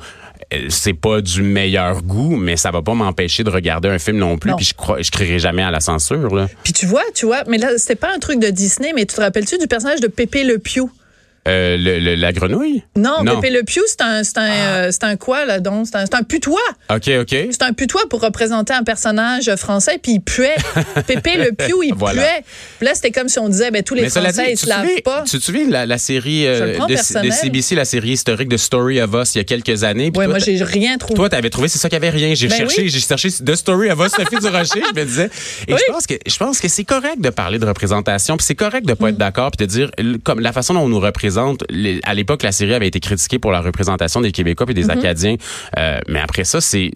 c'est 0.69 0.95
pas 0.95 1.21
du 1.21 1.43
meilleur 1.43 2.03
goût, 2.03 2.37
mais 2.37 2.57
ça 2.57 2.71
va 2.71 2.83
pas 2.83 2.95
m'empêcher 2.95 3.45
de 3.45 3.51
regarder 3.51 3.89
un 3.89 3.99
film 3.99 4.19
non 4.19 4.39
plus. 4.39 4.55
Puis 4.57 4.67
je 4.67 4.75
crois, 4.75 5.03
je 5.03 5.11
crierai 5.11 5.39
jamais 5.39 5.63
à 5.63 5.71
la 5.71 5.81
censure. 5.81 6.49
Puis 6.63 6.73
tu 6.73 6.87
vois, 6.87 7.05
tu 7.15 7.27
vois, 7.27 7.45
mais 7.47 7.59
là 7.59 7.77
c'était 7.77 7.95
pas 7.95 8.13
un 8.15 8.19
truc 8.19 8.41
de 8.41 8.51
Disney, 8.51 8.93
mais 8.95 9.07
tu 9.07 9.15
te 9.15 9.21
rappelles-tu 9.21 9.59
du 9.59 9.67
personnage 9.67 10.01
de 10.01 10.09
Pépé 10.09 10.45
le 10.45 10.59
Pew? 10.59 10.89
Euh, 11.47 11.77
le, 11.77 12.15
la 12.15 12.33
grenouille? 12.33 12.83
Non, 12.97 13.23
Pépé 13.23 13.51
Le 13.51 13.63
Pew, 13.65 13.81
c'est 13.87 14.01
un, 14.01 14.25
c'est 14.25 14.39
un, 14.39 14.49
ah. 14.49 14.77
euh, 14.87 14.91
un 15.03 15.17
quoi, 15.17 15.45
là, 15.45 15.61
donc? 15.61 15.87
C'est 15.87 15.97
un, 15.97 16.05
un 16.19 16.23
putois. 16.23 16.59
OK, 16.91 17.11
OK. 17.21 17.37
C'est 17.51 17.63
un 17.63 17.73
putois 17.75 18.09
pour 18.09 18.23
représenter 18.23 18.73
un 18.73 18.83
personnage 18.83 19.55
français, 19.57 19.99
puis 20.03 20.13
il 20.13 20.21
puait. 20.21 20.57
Pépé 21.07 21.37
Le 21.37 21.53
Pew, 21.53 21.85
il 21.85 21.95
puait. 21.95 22.45
Puis 22.79 22.87
là, 22.87 22.95
c'était 22.95 23.11
comme 23.11 23.29
si 23.29 23.39
on 23.39 23.49
disait, 23.49 23.71
ben, 23.71 23.83
tous 23.83 23.95
les 23.95 24.09
Français, 24.09 24.53
ils 24.53 24.59
se 24.59 24.67
lavent 24.67 25.03
pas. 25.05 25.25
Tu 25.27 25.39
te 25.39 25.45
souviens 25.45 25.69
la, 25.69 25.85
la 25.85 25.99
série 25.99 26.47
euh, 26.47 26.79
de, 26.79 27.27
de, 27.27 27.31
CBC, 27.31 27.75
la 27.75 27.85
série 27.85 28.11
historique 28.11 28.49
de 28.49 28.57
Story 28.57 29.01
of 29.01 29.11
Us, 29.15 29.35
il 29.35 29.39
y 29.39 29.41
a 29.43 29.45
quelques 29.45 29.85
années? 29.85 30.11
Oui, 30.17 30.27
moi, 30.27 30.39
j'ai 30.39 30.63
rien 30.63 30.97
trouvé. 30.97 31.15
Toi, 31.15 31.29
t'avais 31.29 31.51
trouvé, 31.51 31.69
c'est 31.69 31.79
ça 31.79 31.89
qu'il 31.89 31.97
y 31.97 32.03
avait 32.03 32.11
rien. 32.11 32.35
J'ai 32.35 32.49
ben 32.49 32.57
cherché, 32.57 32.89
j'ai 32.89 33.01
cherché 33.01 33.31
The 33.31 33.55
Story 33.55 33.91
of 33.91 34.01
Us, 34.01 34.13
Sophie 34.13 34.39
Durocher, 34.41 34.83
je 34.95 34.99
me 34.99 35.05
disais. 35.05 35.31
Et 35.69 35.73
je 35.73 35.93
pense 35.93 36.07
que, 36.07 36.15
je 36.27 36.37
pense 36.39 36.59
que 36.61 36.69
c'est 36.69 36.85
correct 36.85 37.21
de 37.21 37.31
parler 37.31 37.59
de 37.59 37.67
représentation, 37.67 38.39
puis 38.39 38.47
c'est 38.47 38.55
correct 38.55 38.87
de 38.87 38.95
pas 38.95 39.11
être 39.11 39.17
mm. 39.17 39.19
d'accord, 39.19 39.51
puis 39.51 39.67
de 39.67 39.71
dire, 39.71 39.91
comme 40.23 40.41
la 40.41 40.53
façon 40.53 40.73
dont 40.73 40.81
on 40.81 40.89
nous 40.89 41.01
représente, 41.01 41.34
à 41.39 42.15
l'époque, 42.15 42.43
la 42.43 42.53
série 42.53 42.75
avait 42.75 42.89
été 42.89 43.01
critiquée 43.01 43.39
pour 43.39 43.53
la 43.53 43.61
représentation 43.61 44.21
des 44.21 44.33
Québécois 44.33 44.67
et 44.69 44.75
des 44.75 44.87
mm-hmm. 44.87 44.99
Acadiens. 44.99 45.37
Euh, 45.79 45.99
mais 46.09 46.21
après 46.21 46.45
ça, 46.45 46.61
c'est 46.61 46.91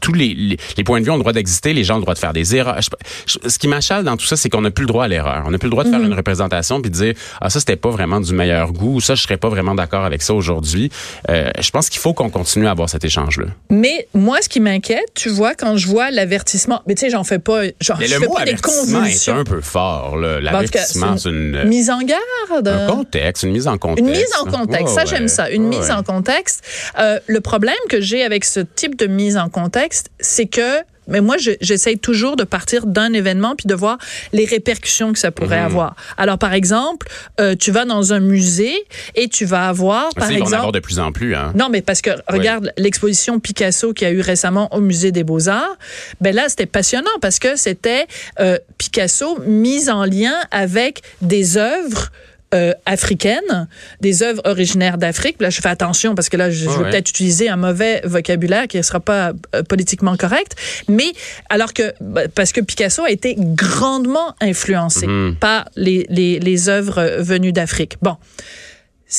tous 0.00 0.12
les, 0.12 0.34
les, 0.76 0.84
points 0.84 1.00
de 1.00 1.04
vue 1.04 1.10
ont 1.10 1.16
le 1.16 1.20
droit 1.20 1.32
d'exister, 1.32 1.72
les 1.72 1.84
gens 1.84 1.94
ont 1.94 1.98
le 1.98 2.02
droit 2.02 2.14
de 2.14 2.18
faire 2.18 2.32
des 2.32 2.54
erreurs. 2.56 2.78
ce 3.26 3.58
qui 3.58 3.68
m'achale 3.68 4.04
dans 4.04 4.16
tout 4.16 4.26
ça, 4.26 4.36
c'est 4.36 4.48
qu'on 4.48 4.60
n'a 4.60 4.70
plus 4.70 4.82
le 4.82 4.88
droit 4.88 5.04
à 5.04 5.08
l'erreur. 5.08 5.44
On 5.46 5.50
n'a 5.50 5.58
plus 5.58 5.66
le 5.66 5.70
droit 5.70 5.84
de 5.84 5.90
faire 5.90 6.00
mm-hmm. 6.00 6.06
une 6.06 6.14
représentation 6.14 6.80
puis 6.80 6.90
de 6.90 6.96
dire 6.96 7.14
ah 7.40 7.50
ça 7.50 7.60
c'était 7.60 7.76
pas 7.76 7.90
vraiment 7.90 8.20
du 8.20 8.32
meilleur 8.34 8.72
goût, 8.72 8.96
ou 8.96 9.00
ça 9.00 9.14
je 9.14 9.22
serais 9.22 9.36
pas 9.36 9.48
vraiment 9.48 9.74
d'accord 9.74 10.04
avec 10.04 10.22
ça 10.22 10.34
aujourd'hui. 10.34 10.90
Euh, 11.30 11.50
je 11.60 11.70
pense 11.70 11.88
qu'il 11.88 12.00
faut 12.00 12.14
qu'on 12.14 12.30
continue 12.30 12.66
à 12.66 12.70
avoir 12.70 12.88
cet 12.88 13.04
échange 13.04 13.38
là. 13.38 13.46
Mais 13.70 14.08
moi, 14.14 14.38
ce 14.42 14.48
qui 14.48 14.60
m'inquiète, 14.60 15.12
tu 15.14 15.28
vois, 15.28 15.54
quand 15.54 15.76
je 15.76 15.86
vois 15.86 16.10
l'avertissement, 16.10 16.82
mais 16.86 16.94
tu 16.94 17.00
sais, 17.00 17.10
j'en 17.10 17.24
fais 17.24 17.38
pas, 17.38 17.64
genre, 17.80 17.98
je 18.00 18.06
fais 18.06 18.28
pas 18.28 18.44
des 18.44 18.54
convulsions. 18.54 19.04
C'est 19.06 19.30
un 19.30 19.44
peu 19.44 19.60
fort, 19.60 20.16
l'avertissement, 20.16 21.16
c'est 21.16 21.30
une, 21.30 21.64
mise 21.64 21.90
en 21.90 22.00
garde, 22.02 22.68
un 22.68 22.86
contexte, 22.86 23.42
une 23.42 23.52
mise 23.52 23.68
en 23.68 23.75
contexte. 23.78 24.06
Une 24.06 24.16
mise 24.16 24.32
en 24.40 24.50
contexte, 24.50 24.94
ça 24.94 25.04
j'aime 25.04 25.28
ça, 25.28 25.50
une 25.50 25.68
mise 25.68 25.90
en 25.90 26.02
contexte. 26.02 26.62
Euh, 26.98 27.18
le 27.26 27.40
problème 27.40 27.74
que 27.88 28.00
j'ai 28.00 28.22
avec 28.22 28.44
ce 28.44 28.60
type 28.60 28.96
de 28.96 29.06
mise 29.06 29.36
en 29.36 29.48
contexte, 29.48 30.10
c'est 30.20 30.46
que 30.46 30.82
mais 31.08 31.20
moi, 31.20 31.36
j'essaye 31.60 31.98
toujours 31.98 32.36
de 32.36 32.44
partir 32.44 32.86
d'un 32.86 33.12
événement 33.12 33.54
puis 33.56 33.66
de 33.66 33.74
voir 33.74 33.98
les 34.32 34.44
répercussions 34.44 35.12
que 35.12 35.18
ça 35.18 35.30
pourrait 35.30 35.60
mhm. 35.60 35.66
avoir. 35.66 35.96
Alors, 36.16 36.38
par 36.38 36.52
exemple, 36.52 37.06
euh, 37.40 37.54
tu 37.54 37.70
vas 37.70 37.84
dans 37.84 38.12
un 38.12 38.20
musée 38.20 38.74
et 39.14 39.28
tu 39.28 39.44
vas 39.44 39.68
avoir, 39.68 40.10
par 40.14 40.30
exemple... 40.30 40.54
en 40.54 40.58
avoir 40.58 40.72
de 40.72 40.80
plus 40.80 40.98
en 40.98 41.12
plus. 41.12 41.34
Hein? 41.34 41.52
Non, 41.54 41.68
mais 41.70 41.82
parce 41.82 42.02
que, 42.02 42.10
regarde, 42.28 42.72
l'exposition 42.76 43.38
Picasso 43.40 43.92
qui 43.92 44.04
a 44.04 44.10
eu 44.10 44.20
récemment 44.20 44.74
au 44.74 44.80
Musée 44.80 45.12
des 45.12 45.24
Beaux-Arts, 45.24 45.76
ben 46.20 46.34
là, 46.34 46.48
c'était 46.48 46.66
passionnant 46.66 47.10
parce 47.20 47.38
que 47.38 47.56
c'était 47.56 48.06
euh, 48.40 48.58
Picasso 48.78 49.38
mis 49.46 49.88
en 49.88 50.04
lien 50.04 50.34
avec 50.50 51.02
des 51.22 51.56
œuvres 51.56 52.10
euh, 52.54 52.72
africaines, 52.86 53.66
des 54.00 54.22
œuvres 54.22 54.40
originaires 54.44 54.98
d'Afrique. 54.98 55.36
Là, 55.40 55.50
je 55.50 55.60
fais 55.60 55.68
attention 55.68 56.14
parce 56.14 56.28
que 56.28 56.36
là, 56.36 56.48
je, 56.48 56.68
vais 56.68 56.90
peut-être 56.90 57.10
utiliser 57.10 57.48
un 57.48 57.56
mauvais 57.56 58.00
vocabulaire 58.04 58.68
qui 58.68 58.76
ne 58.76 58.82
sera 58.82 59.00
pas 59.00 59.32
euh, 59.54 59.64
politiquement 59.64 60.16
correct. 60.16 60.54
Mais 60.88 61.12
alors 61.48 61.72
que, 61.72 61.92
bah, 62.00 62.28
parce 62.32 62.52
que 62.52 62.60
Picasso 62.60 63.02
a 63.02 63.10
été 63.10 63.34
grandement 63.36 64.36
influencé 64.40 65.08
mhm. 65.08 65.34
par 65.40 65.68
les, 65.74 66.06
les, 66.08 66.38
les 66.38 66.68
œuvres 66.68 67.16
venues 67.18 67.52
d'Afrique. 67.52 67.96
Bon. 68.00 68.16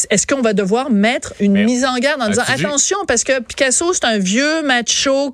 Est-ce 0.10 0.28
qu'on 0.28 0.42
va 0.42 0.54
devoir 0.54 0.90
mettre 0.90 1.34
une 1.40 1.64
mise 1.64 1.86
en 1.86 1.98
garde 1.98 2.22
en 2.22 2.28
disant 2.28 2.44
attention 2.48 2.98
parce 3.08 3.24
que 3.24 3.42
Picasso 3.42 3.94
c'est 3.94 4.04
un 4.04 4.18
vieux 4.18 4.62
macho 4.64 5.34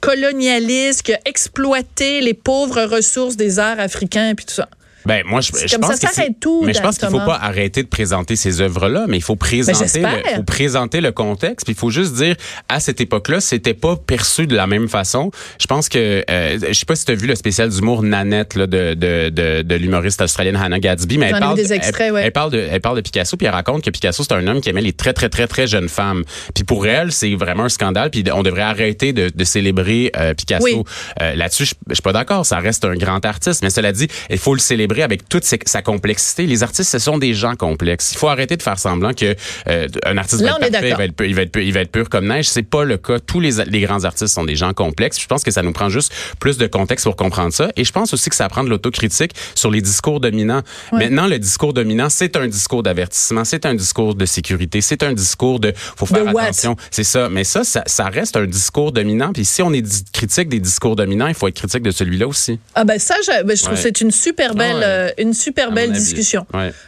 colonialiste 0.00 1.02
qui 1.02 1.14
a 1.14 1.20
exploité 1.24 2.20
les 2.20 2.34
pauvres 2.34 2.82
ressources 2.82 3.36
des 3.36 3.58
arts 3.58 3.80
africains 3.80 4.28
et 4.30 4.34
puis 4.34 4.44
tout 4.44 4.54
ça. 4.54 4.68
Ben 5.06 5.22
moi 5.26 5.40
je, 5.40 5.50
je 5.52 5.76
pense 5.76 5.96
ça, 5.96 6.08
que 6.08 6.32
tout, 6.40 6.62
mais 6.64 6.72
je 6.72 6.80
pense 6.80 6.98
qu'il 6.98 7.08
faut 7.08 7.18
pas 7.18 7.38
arrêter 7.40 7.82
de 7.82 7.88
présenter 7.88 8.36
ces 8.36 8.60
œuvres-là, 8.60 9.06
mais 9.08 9.18
il 9.18 9.22
faut 9.22 9.36
présenter 9.36 10.00
le, 10.00 10.36
faut 10.36 10.42
présenter 10.42 11.00
le 11.00 11.12
contexte, 11.12 11.66
puis 11.66 11.74
il 11.74 11.78
faut 11.78 11.90
juste 11.90 12.14
dire 12.14 12.36
à 12.68 12.80
cette 12.80 13.00
époque-là, 13.00 13.40
c'était 13.40 13.74
pas 13.74 13.96
perçu 13.96 14.46
de 14.46 14.56
la 14.56 14.66
même 14.66 14.88
façon. 14.88 15.30
Je 15.60 15.66
pense 15.66 15.88
que 15.88 16.24
euh, 16.30 16.58
je 16.68 16.72
sais 16.72 16.86
pas 16.86 16.96
si 16.96 17.04
tu 17.04 17.12
as 17.12 17.16
vu 17.16 17.26
le 17.26 17.34
spécial 17.34 17.68
d'humour 17.68 18.02
Nanette 18.02 18.54
là, 18.54 18.66
de 18.66 18.94
de 18.94 19.28
de, 19.28 19.62
de 19.62 19.74
l'humoriste 19.74 20.20
australienne 20.20 20.56
Hannah 20.56 20.80
Gadsby, 20.80 21.18
mais 21.18 21.30
elle 21.32 21.38
parle, 21.38 21.56
des 21.56 21.72
extraits, 21.72 22.12
elle, 22.16 22.32
parle 22.32 22.50
de 22.50 22.66
elle 22.70 22.80
parle 22.80 22.96
de 22.96 23.02
Picasso 23.02 23.36
puis 23.36 23.46
elle 23.46 23.54
raconte 23.54 23.84
que 23.84 23.90
Picasso 23.90 24.22
c'est 24.22 24.34
un 24.34 24.46
homme 24.46 24.60
qui 24.60 24.68
aimait 24.68 24.80
les 24.80 24.92
très 24.92 25.12
très 25.12 25.28
très 25.28 25.46
très 25.46 25.66
jeunes 25.66 25.88
femmes. 25.88 26.24
Puis 26.54 26.64
pour 26.64 26.86
elle, 26.86 27.12
c'est 27.12 27.34
vraiment 27.34 27.64
un 27.64 27.68
scandale 27.68 28.10
puis 28.10 28.24
on 28.32 28.42
devrait 28.42 28.62
arrêter 28.62 29.12
de, 29.12 29.30
de 29.34 29.44
célébrer 29.44 30.10
euh, 30.16 30.34
Picasso. 30.34 30.84
Euh, 31.20 31.34
là-dessus, 31.34 31.66
je, 31.66 31.74
je 31.88 31.94
suis 31.94 32.02
pas 32.02 32.12
d'accord, 32.12 32.46
ça 32.46 32.58
reste 32.58 32.84
un 32.84 32.94
grand 32.94 33.24
artiste, 33.24 33.62
mais 33.62 33.70
cela 33.70 33.92
dit, 33.92 34.08
il 34.30 34.38
faut 34.38 34.54
le 34.54 34.60
célébrer 34.60 34.93
avec 35.02 35.28
toute 35.28 35.44
sa 35.44 35.82
complexité. 35.82 36.46
Les 36.46 36.62
artistes, 36.62 36.90
ce 36.90 36.98
sont 36.98 37.18
des 37.18 37.34
gens 37.34 37.54
complexes. 37.54 38.12
Il 38.12 38.18
faut 38.18 38.28
arrêter 38.28 38.56
de 38.56 38.62
faire 38.62 38.78
semblant 38.78 39.12
que 39.12 39.34
euh, 39.68 39.88
un 40.04 40.16
artiste 40.16 40.42
va 40.42 40.56
être 40.60 40.72
parfait, 40.72 40.88
il 40.90 40.96
va 40.96 41.04
être, 41.04 41.24
il, 41.24 41.34
va 41.34 41.42
être, 41.42 41.56
il 41.56 41.72
va 41.72 41.80
être 41.80 41.90
pur 41.90 42.08
comme 42.08 42.26
neige. 42.26 42.48
C'est 42.48 42.62
pas 42.62 42.84
le 42.84 42.96
cas. 42.96 43.18
Tous 43.18 43.40
les, 43.40 43.64
les 43.64 43.80
grands 43.80 44.04
artistes 44.04 44.34
sont 44.34 44.44
des 44.44 44.56
gens 44.56 44.72
complexes. 44.72 45.20
Je 45.20 45.26
pense 45.26 45.42
que 45.42 45.50
ça 45.50 45.62
nous 45.62 45.72
prend 45.72 45.88
juste 45.88 46.12
plus 46.40 46.58
de 46.58 46.66
contexte 46.66 47.04
pour 47.04 47.16
comprendre 47.16 47.52
ça. 47.52 47.70
Et 47.76 47.84
je 47.84 47.92
pense 47.92 48.12
aussi 48.12 48.30
que 48.30 48.36
ça 48.36 48.48
prend 48.48 48.64
de 48.64 48.70
l'autocritique 48.70 49.32
sur 49.54 49.70
les 49.70 49.80
discours 49.80 50.20
dominants. 50.20 50.62
Maintenant, 50.92 51.26
le 51.26 51.38
discours 51.38 51.72
dominant, 51.72 52.08
c'est 52.08 52.36
un 52.36 52.46
discours 52.46 52.82
d'avertissement, 52.82 53.44
c'est 53.44 53.66
un 53.66 53.74
discours 53.74 54.14
de 54.14 54.26
sécurité, 54.26 54.80
c'est 54.80 55.02
un 55.02 55.12
discours 55.12 55.60
de 55.60 55.72
faut 55.76 56.06
faire 56.06 56.28
attention. 56.28 56.76
C'est 56.90 57.04
ça. 57.04 57.28
Mais 57.28 57.44
ça, 57.44 57.64
ça, 57.64 57.82
ça, 57.86 58.04
reste 58.04 58.36
un 58.36 58.46
discours 58.46 58.92
dominant. 58.92 59.32
Puis 59.32 59.44
si 59.44 59.62
on 59.62 59.72
est 59.72 59.84
critique 60.12 60.48
des 60.48 60.60
discours 60.60 60.96
dominants, 60.96 61.28
il 61.28 61.34
faut 61.34 61.48
être 61.48 61.56
critique 61.56 61.82
de 61.82 61.90
celui-là 61.90 62.26
aussi. 62.26 62.58
Ah 62.74 62.84
ben 62.84 62.98
ça, 62.98 63.14
je, 63.24 63.42
ben, 63.44 63.56
je 63.56 63.62
trouve 63.62 63.74
que 63.74 63.80
c'est 63.80 64.00
une 64.00 64.10
super 64.10 64.54
belle, 64.54 64.82
euh, 64.84 65.10
une 65.18 65.34
super 65.34 65.72
belle 65.72 65.92
discussion. 65.92 66.46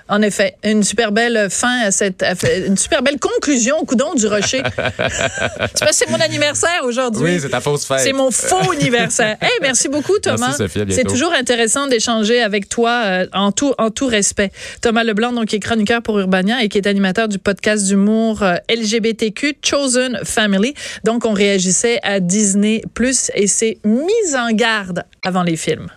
En 0.09 0.23
effet, 0.23 0.57
une 0.65 0.83
super 0.83 1.13
belle 1.13 1.49
fin 1.51 1.81
à 1.81 1.91
cette, 1.91 2.25
une 2.67 2.77
super 2.77 3.03
belle 3.03 3.19
conclusion 3.19 3.79
au 3.79 3.85
coudon 3.85 4.15
du 4.15 4.27
rocher. 4.27 4.63
c'est 5.91 6.11
mon 6.11 6.21
anniversaire 6.21 6.83
aujourd'hui. 6.85 7.25
Oui, 7.25 7.39
c'est 7.41 7.49
ta 7.49 7.61
fausse 7.61 7.85
fête. 7.85 8.01
C'est 8.01 8.13
mon 8.13 8.31
faux 8.31 8.73
anniversaire. 8.73 9.37
Hey, 9.41 9.51
merci 9.61 9.89
beaucoup, 9.89 10.19
Thomas. 10.19 10.57
C'est 10.91 11.05
toujours 11.05 11.33
intéressant 11.33 11.87
d'échanger 11.87 12.41
avec 12.43 12.69
toi 12.69 13.03
euh, 13.05 13.27
en 13.33 13.53
tout, 13.53 13.75
en 13.79 13.91
tout 13.91 14.07
respect. 14.07 14.51
Thomas 14.81 15.05
Leblanc, 15.05 15.33
donc, 15.33 15.47
qui 15.47 15.57
est 15.57 15.61
chroniqueur 15.61 16.03
pour 16.03 16.19
Urbania 16.19 16.63
et 16.63 16.69
qui 16.69 16.79
est 16.79 16.87
animateur 16.87 17.29
du 17.29 17.39
podcast 17.39 17.87
d'humour 17.87 18.43
euh, 18.43 18.57
LGBTQ 18.69 19.59
Chosen 19.63 20.21
Family. 20.25 20.75
Donc, 21.05 21.25
on 21.25 21.33
réagissait 21.33 21.99
à 22.03 22.21
Disney 22.21 22.83
Plus 22.95 23.31
et 23.35 23.47
c'est 23.47 23.79
mise 23.85 24.37
en 24.37 24.51
garde 24.53 25.05
avant 25.25 25.43
les 25.43 25.57
films. 25.57 25.89